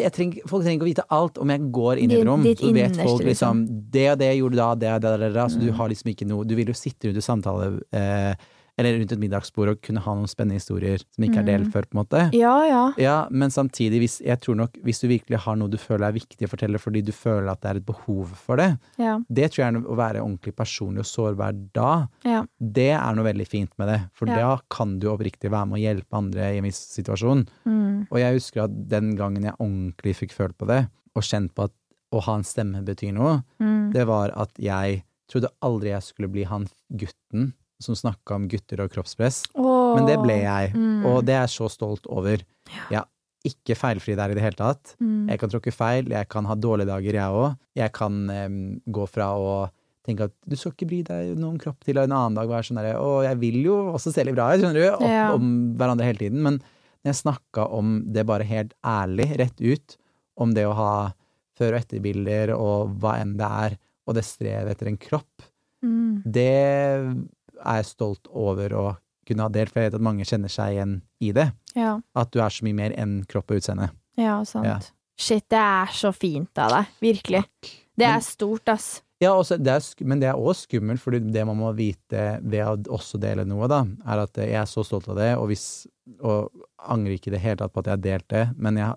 [0.00, 1.38] jeg trenger, folk trenger ikke å vite alt.
[1.44, 3.66] Om jeg går inn i et rom, ditt så vet folk liksom liksom.
[3.92, 5.46] Det og det gjorde da, det og det, det, det, det.
[5.52, 5.76] Så du Mm.
[5.82, 8.34] har liksom ikke noe Du vil jo sitte rundt et samtale eh,
[8.80, 11.72] eller rundt et middagsbord og kunne ha noen spennende historier som ikke er delt Mm.
[11.74, 12.22] før, på en måte.
[12.34, 12.82] ja, ja.
[12.98, 16.16] Ja, men samtidig, hvis, jeg tror nok hvis du virkelig har noe du føler er
[16.18, 19.18] viktig å fortelle fordi du føler at det er et behov for det, Ja.
[19.30, 22.44] det tror jeg er å være ordentlig personlig og sårbar da, Ja.
[22.60, 24.00] det er noe veldig fint med det.
[24.14, 27.46] For da kan du oppriktig være med å hjelpe andre i en viss situasjon.
[27.66, 28.06] Mm.
[28.10, 31.64] Og jeg husker at den gangen jeg ordentlig fikk følt på det, og kjent på
[31.64, 31.72] at
[32.12, 33.92] å ha en stemme betyr noe, Mm.
[33.92, 38.82] det var at jeg trodde aldri jeg skulle bli han gutten som snakka om gutter
[38.84, 39.42] og kroppspress.
[39.56, 39.94] Åh.
[39.96, 41.06] Men det ble jeg, Mm.
[41.06, 42.42] og det er jeg så stolt over.
[42.90, 43.06] Jeg er
[43.44, 44.94] ikke feilfri der i det hele tatt.
[45.00, 45.28] Mm.
[45.30, 47.56] Jeg kan tråkke feil, jeg kan ha dårlige dager, jeg òg.
[47.74, 49.70] Jeg kan um, gå fra å
[50.06, 52.64] tenke at du skal ikke bry deg noe om kropp til, en annen dag være
[52.68, 55.32] sånn derre Å, jeg vil jo også se litt bra ut, skjønner du, opp Ja.
[55.34, 56.42] om hverandre hele tiden.
[56.42, 56.58] Men
[57.04, 59.96] når jeg snakka om det bare helt ærlig, rett ut,
[60.36, 61.12] om det å ha
[61.58, 63.76] før- og etterbilder og hva enn det er,
[64.08, 65.46] og det strevet etter en kropp,
[65.82, 66.22] Mm.
[66.28, 67.24] det
[67.64, 68.84] er stolt over å
[69.26, 71.52] kunne ha delt, for jeg vet at mange kjenner seg igjen i det.
[71.76, 72.00] Ja.
[72.18, 73.90] At du er så mye mer enn kropp og utseende.
[74.18, 74.66] ja, sant.
[74.66, 74.78] Ja.
[75.20, 76.86] Shit, det er så fint av deg.
[77.00, 77.42] Virkelig.
[77.60, 79.02] Det Men- er stort, ass.
[79.20, 82.64] Ja, også, det er, men det er også skummelt, for det man må vite ved
[82.64, 85.86] å også dele noe, da, er at jeg er så stolt av det, og, hvis,
[86.24, 86.48] og
[86.88, 88.94] angrer ikke i det hele tatt på at jeg har delt det, men jeg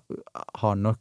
[0.62, 0.98] har nok,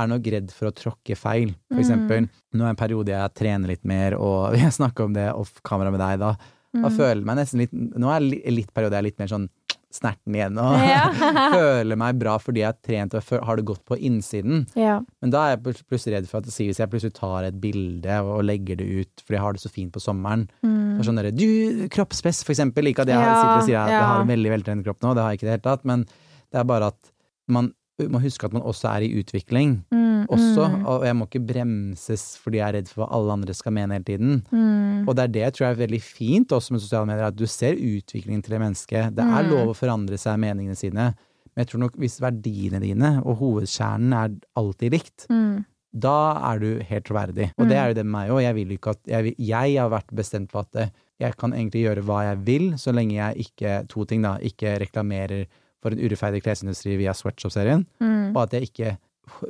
[0.00, 1.52] er nok redd for å tråkke feil.
[1.68, 1.82] For Mm.
[1.84, 5.60] eksempel, nå er en periode jeg trener litt mer, og jeg snakker om det off
[5.62, 6.32] kamera med deg da,
[6.72, 6.96] da Mm.
[6.96, 9.48] føler jeg meg nesten litt, nå er li- litt periode jeg er litt mer sånn
[9.92, 11.02] snerten igjen, og Ja.
[11.52, 14.66] føler meg bra fordi jeg har trent og har det godt på innsiden.
[14.74, 15.00] ja.
[15.20, 18.42] Men da er jeg plutselig redd for at hvis jeg plutselig tar et bilde og
[18.48, 20.96] legger det ut fordi jeg har det så fint på sommeren Mm.
[20.98, 22.88] så sånn der, Du, kroppspress, for eksempel.
[22.88, 25.14] Ikke at jeg Ja, sitter og sier at jeg har en veldig veltrent kropp nå,
[25.14, 27.12] det har jeg ikke i det hele tatt, men det er bare at
[27.48, 27.72] man
[28.10, 29.84] må huske at man også er i utvikling.
[29.92, 33.32] Mm, Også, mm, og jeg må ikke bremses fordi jeg er redd for hva alle
[33.32, 34.42] andre skal mene hele tiden.
[34.52, 35.08] mm.
[35.08, 37.46] Og det er det jeg tror er veldig fint også med sosiale medier, at du
[37.46, 39.02] ser utviklingen til et menneske.
[39.14, 39.50] Det er Mm.
[39.50, 41.14] lov å forandre seg meningene sine,
[41.54, 45.64] men jeg tror nok hvis verdiene dine og hovedkjernen er alltid likt, Mm.
[45.92, 47.50] da er du helt troverdig.
[47.58, 48.42] Og det er jo det med meg òg.
[48.42, 50.90] Jeg vil ikke at jeg, vil, jeg har vært bestemt på at
[51.20, 54.38] jeg kan egentlig gjøre hva jeg vil, så lenge jeg ikke To ting, da.
[54.38, 55.46] Ikke reklamerer
[55.82, 58.30] for en urettferdig klesindustri via Sweatshop-serien, Mm.
[58.36, 58.96] og at jeg ikke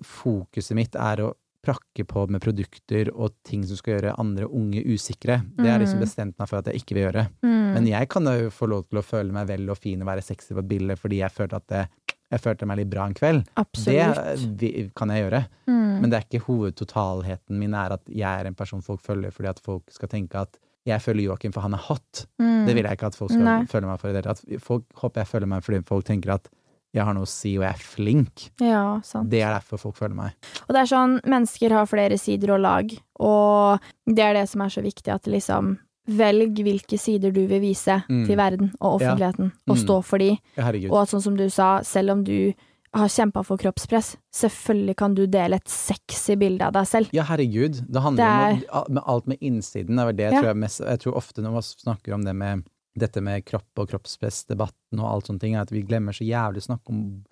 [0.05, 1.31] Fokuset mitt er å
[1.65, 5.39] prakke på med produkter og ting som skal gjøre andre unge usikre.
[5.57, 6.05] Det er liksom Mm.
[6.05, 7.29] bestemt meg for at jeg ikke vil gjøre.
[7.43, 7.75] Mm.
[7.75, 10.23] Men jeg kan jo få lov til å føle meg vel og fin og være
[10.23, 11.89] sexy på et bilde fordi jeg følte at det,
[12.33, 13.47] jeg følte meg litt bra en kveld.
[13.57, 14.57] Absolutt.
[14.59, 15.47] Det kan jeg gjøre.
[15.69, 16.01] Mm.
[16.01, 19.49] Men det er ikke hovedtotalheten min er at jeg er en person folk følger fordi
[19.49, 22.27] at folk skal tenke at jeg følger Joakim for han er hot.
[22.41, 22.67] Mm.
[22.67, 23.65] Det vil jeg ikke at folk skal Nei.
[23.71, 24.63] følge meg for i det hele tatt.
[24.63, 26.49] Folk håper jeg følger meg fordi folk tenker at
[26.93, 28.51] jeg har noe å si og jeg er flink.
[28.61, 29.31] Ja, sant.
[29.31, 30.35] Det er derfor folk følger meg.
[30.69, 32.93] Og det er sånn, mennesker har flere sider og lag,
[33.25, 35.79] og det er det som er så viktig, at liksom
[36.11, 38.27] Velg hvilke sider du vil vise Mm.
[38.27, 39.15] til verden og Ja.
[39.15, 39.83] offentligheten, og Mm.
[39.87, 40.37] stå for de.
[40.59, 40.67] Ja.
[40.91, 42.53] Og at sånn som du sa, selv om du
[42.93, 47.15] har kjempa for kroppspress, selvfølgelig kan du dele et sexy bilde av deg selv.
[47.17, 47.81] Ja, herregud.
[47.89, 49.97] Det handler Det om alt med innsiden.
[49.97, 50.41] Det er det Ja.
[50.41, 52.65] tror jeg, mest, jeg tror ofte når man snakker om det med
[52.99, 56.61] dette med kropp og kroppspressdebatten og alt sånne ting, er at vi glemmer så jævlig
[56.61, 57.25] å snakke om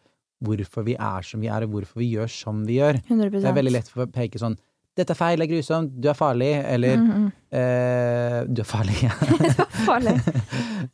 [0.43, 3.03] hvorfor vi er som vi er, og hvorfor vi gjør som vi gjør.
[3.11, 4.57] 100 Det er veldig lett for å peke sånn
[4.97, 7.31] 'Dette er feil, det er grusomt, du er farlig', eller Mm, -hmm.
[7.57, 9.03] eh, 'Du er farlig'.
[9.03, 9.13] ja.
[9.39, 10.17] du er farlig.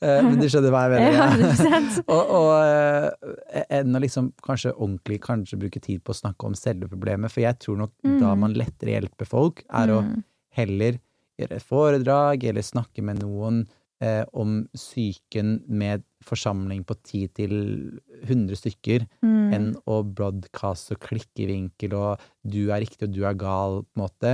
[0.02, 1.12] Eh, Men du skjønner hva jeg mener?
[1.12, 1.52] Ja, ja.
[1.78, 2.48] 100 og, og
[3.54, 7.30] eh, enn å liksom kanskje ordentlig kanskje bruke tid på å snakke om selve problemet,
[7.32, 8.38] for jeg tror nok da Mm.
[8.38, 10.22] man lettere hjelper folk, er å Mm.
[10.52, 10.98] heller
[11.38, 13.66] gjøre et foredrag eller snakke med noen
[14.02, 17.52] eh, om psyken med forsamling på 10 til
[18.26, 19.52] 100 stykker, Mm.
[19.54, 24.02] enn å broadcaste og klikkevinkel og du er riktig og du er gal, på en
[24.08, 24.32] måte.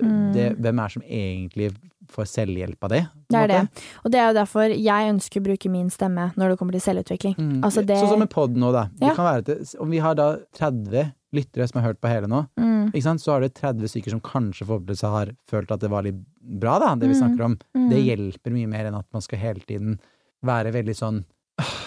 [0.00, 0.32] Mm.
[0.32, 1.66] Det, hvem er det som egentlig
[2.12, 3.00] får selvhjelp av det?
[3.28, 3.58] Det er måte?
[3.60, 3.82] det.
[4.04, 6.84] Og det er jo derfor jeg ønsker å bruke min stemme når det kommer til
[6.86, 7.34] selvutvikling.
[7.36, 7.58] Mm.
[7.66, 8.86] Altså det Sånn som med pod nå, da.
[9.02, 9.12] Ja.
[9.12, 12.92] At om vi har da 30 lyttere som har hørt på hele nå, mm.
[12.92, 13.20] ikke sant?
[13.20, 16.78] så har det 30 stykker som kanskje forhåpentligvis har følt at det var litt bra,
[16.78, 17.20] da, det vi Mm.
[17.22, 17.58] snakker om.
[17.76, 17.90] Mm.
[17.90, 19.98] Det hjelper mye mer enn at man skal hele tiden
[20.44, 21.22] være veldig sånn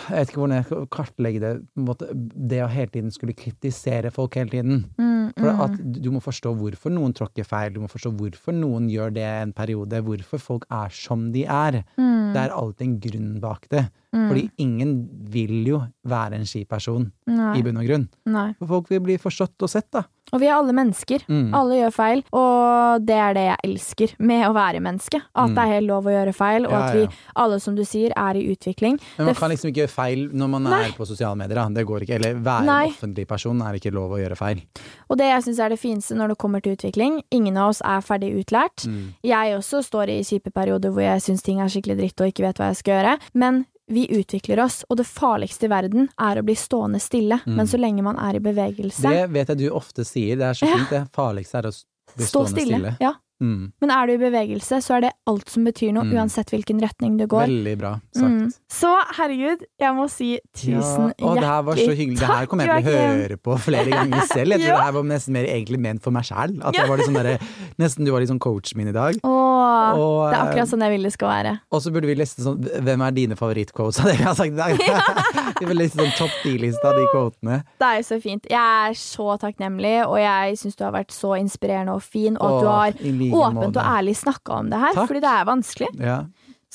[0.05, 1.49] Jeg vet ikke hvordan jeg skal kartlegge det.
[1.81, 4.83] Måte, det å hele tiden skulle kritisere folk hele tiden.
[5.01, 5.61] Mm, For For Mm.
[5.65, 9.23] at du må forstå hvorfor noen tråkker feil, du må forstå hvorfor noen gjør det
[9.25, 11.83] en periode, hvorfor folk er som de er.
[11.97, 12.33] Mm.
[12.33, 13.89] Det er alltid en grunn bak det.
[14.13, 14.27] Mm.
[14.29, 18.07] Fordi ingen vil jo være en skiperson, i bunn og grunn.
[18.27, 18.53] Nei.
[18.59, 20.03] For folk vil bli forstått og sett, da.
[20.33, 21.21] Og vi er alle mennesker.
[21.29, 21.53] Mm.
[21.53, 25.21] Alle gjør feil, og det er det jeg elsker med å være menneske.
[25.35, 25.55] At Mm.
[25.55, 28.11] det er helt lov å gjøre feil, og Ja, at vi alle, som du sier,
[28.17, 28.99] er i utvikling.
[29.17, 30.81] Men man kan liksom ikke gjøre feil når man Nei.
[30.87, 31.55] er på sosiale medier.
[31.55, 31.69] Da.
[31.69, 32.15] Det går ikke.
[32.15, 32.85] Eller være Nei.
[32.87, 34.61] en offentlig person er ikke lov å gjøre feil.
[35.09, 37.81] Og det jeg syns er det fineste når det kommer til utvikling, ingen av oss
[37.81, 38.87] er ferdig utlært.
[38.87, 39.13] Mm.
[39.23, 42.43] Jeg også står i kjipe perioder hvor jeg syns ting er skikkelig dritt og ikke
[42.47, 43.19] vet hva jeg skal gjøre.
[43.35, 47.39] Men vi utvikler oss, og det farligste i verden er å bli stående stille.
[47.45, 47.55] Mm.
[47.55, 50.35] Men så lenge man er i bevegelse, Det vet jeg du ofte sier.
[50.37, 50.77] Det er så Ja.
[50.77, 51.03] fint, det.
[51.13, 51.73] Farligste er å
[52.15, 52.77] bli stå stående stille.
[52.79, 52.97] stille.
[52.99, 53.13] Ja.
[53.41, 53.71] Mm.
[53.81, 56.13] Men er du i bevegelse, så er det alt som betyr noe, Mm.
[56.15, 57.47] uansett hvilken retning du går.
[57.49, 58.31] Veldig bra sagt.
[58.31, 58.53] Mm.
[58.71, 61.25] Så herregud, jeg må si tusen ja.
[61.27, 62.19] Og det her var så hjertelig hyggelig.
[62.19, 64.51] Det her kommer jeg til å høre på flere ganger selv.
[64.55, 64.77] Jeg tror Ja.
[64.77, 66.55] det her var nesten mer egentlig ment for meg sjæl.
[66.63, 67.37] At jeg var liksom der,
[67.77, 69.15] Nesten du var liksom coachen min i dag.
[69.23, 71.59] Åh, Og, det er eh, akkurat sånn jeg vil det skal være.
[71.75, 74.53] Og så burde vi leste sånn Hvem er dine favorittquotes av det vi har sagt
[74.53, 74.79] i dag?
[75.59, 77.59] vi burde leste sånn topp ti-lista av de quotene.
[77.81, 78.47] Det er jo så fint.
[78.49, 82.47] Jeg er så takknemlig, og jeg syns du har vært så inspirerende og fin, og
[82.47, 82.99] at du har
[83.43, 83.79] åpent måte.
[83.83, 85.07] og ærlig snakka om det her, Takk.
[85.09, 85.89] fordi det er vanskelig.
[85.99, 86.19] Ja.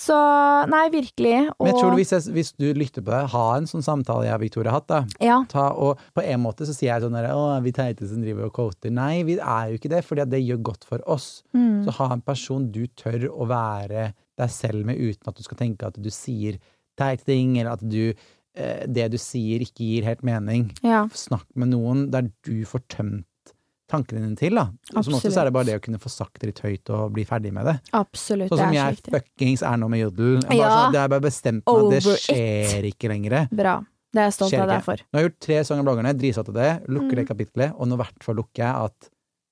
[0.01, 0.15] Så
[0.71, 1.51] nei, virkelig.
[1.59, 3.83] Og Men jeg tror du, hvis, jeg, hvis du lytter på det, ha en sånn
[3.85, 5.01] samtale jeg og Victoria har hatt, da.
[5.21, 8.23] ja, Ta, og på en måte så sier jeg sånn der, Å, vi teite som
[8.23, 8.91] driver og coater.
[8.97, 11.43] Nei, vi er jo ikke det, fordi det gjør godt for oss.
[11.53, 15.43] mm, Så ha en person du tør å være deg selv med, uten at du
[15.45, 16.57] skal tenke at du sier
[16.97, 18.15] teite ting, eller at du
[18.55, 20.71] eh, det du sier ikke gir helt mening.
[20.83, 23.27] ja, Snakk med noen der du får tømt
[23.91, 24.69] tankene dine til, da.
[25.03, 27.25] Som oftest er det bare det å kunne få sagt det litt høyt og bli
[27.29, 27.77] ferdig med det.
[27.93, 28.49] absolutt.
[28.53, 30.41] Sånn som det jeg fuckings er nå med jodel.
[30.49, 30.69] Jeg Ja.
[30.71, 33.49] sånn, det er bare bestemt meg at det skjer skjer ikke lenger.
[33.51, 33.77] Bra.
[34.13, 34.97] Det er jeg stolt av deg for.
[34.97, 37.31] Nå har jeg gjort tre sanger av bloggerne, dritsatt av det, lukker det Mm.
[37.31, 39.11] kapitlet, og nå i hvert fall lukker jeg at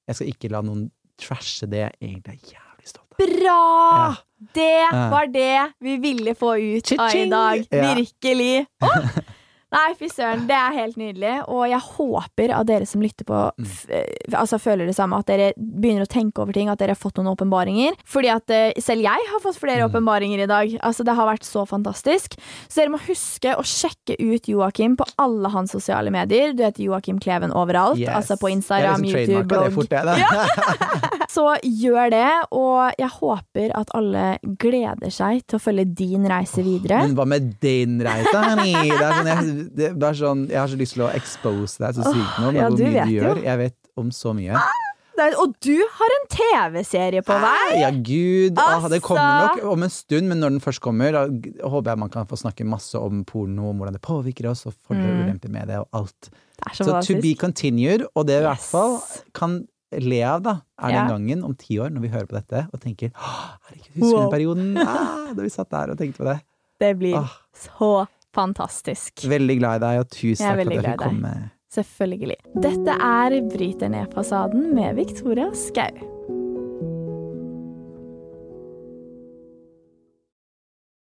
[0.09, 3.19] jeg skal ikke la noen trashe det jeg egentlig er jævlig stolt av.
[3.19, 3.61] Bra!
[3.99, 4.17] Ja.
[4.55, 7.67] Det var det vi ville få ut av i dag.
[7.71, 8.67] Virkelig.
[8.83, 9.11] Åh!
[9.71, 11.33] Nei, fy søren, det er helt nydelig.
[11.53, 13.67] Og jeg håper at dere som lytter på, Mm.
[13.91, 15.19] eh, altså føler det samme.
[15.19, 17.93] At dere begynner å tenke over ting, at dere har fått noen åpenbaringer.
[18.09, 19.91] Fordi at eh, selv jeg har fått flere Mm.
[19.93, 20.79] åpenbaringer i dag.
[20.83, 22.39] Altså, det har vært så fantastisk.
[22.69, 26.55] Så dere må huske å sjekke ut Joakim på alle hans sosiale medier.
[26.57, 27.99] Du heter Joakim Kleven overalt.
[27.99, 28.09] Yes.
[28.09, 29.65] Altså på Instagram, liksom YouTube, blogg.
[29.65, 31.25] det fort, jeg, da.
[31.29, 36.65] Så gjør det, og jeg håper at alle gleder seg til å følge din reise
[36.65, 37.03] videre.
[37.05, 38.73] Men hva med din reise, honey?
[38.89, 41.95] Det er sånn, jeg, det bare sånn, jeg har så lyst til å expose deg
[41.99, 43.43] så sykt nå, med ja, hvor mye du gjør.
[43.45, 44.61] Jeg vet om så mye.
[45.19, 47.81] Det er- Og du har en TV-serie på vei!
[47.81, 48.55] Ja, gud.
[48.57, 48.89] Altså.
[48.89, 51.25] det kommer nok om en stund, men når den først kommer, da
[51.69, 54.75] håper jeg man kan få snakke masse om porno, om hvordan det påvirker oss, og
[54.87, 55.25] fordeler og Mm.
[55.27, 56.31] ulemper med det, og alt.
[56.31, 59.03] Det så, Så to be continued, og det vi i hvert fall
[59.35, 61.09] kan le av, da, er den Ja.
[61.09, 64.31] gangen om ti år, når vi hører på dette og tenker herregud, husker Wow.
[64.31, 66.41] den perioden ah, da vi satt der og tenkte på det?
[66.79, 69.25] Det blir Ah, så fantastisk.
[69.29, 71.35] veldig glad i deg, og tusen takk for at jeg fikk komme.
[71.69, 72.39] Selvfølgelig.
[72.65, 76.18] Dette er Bryter ned fasaden med Victoria Skau.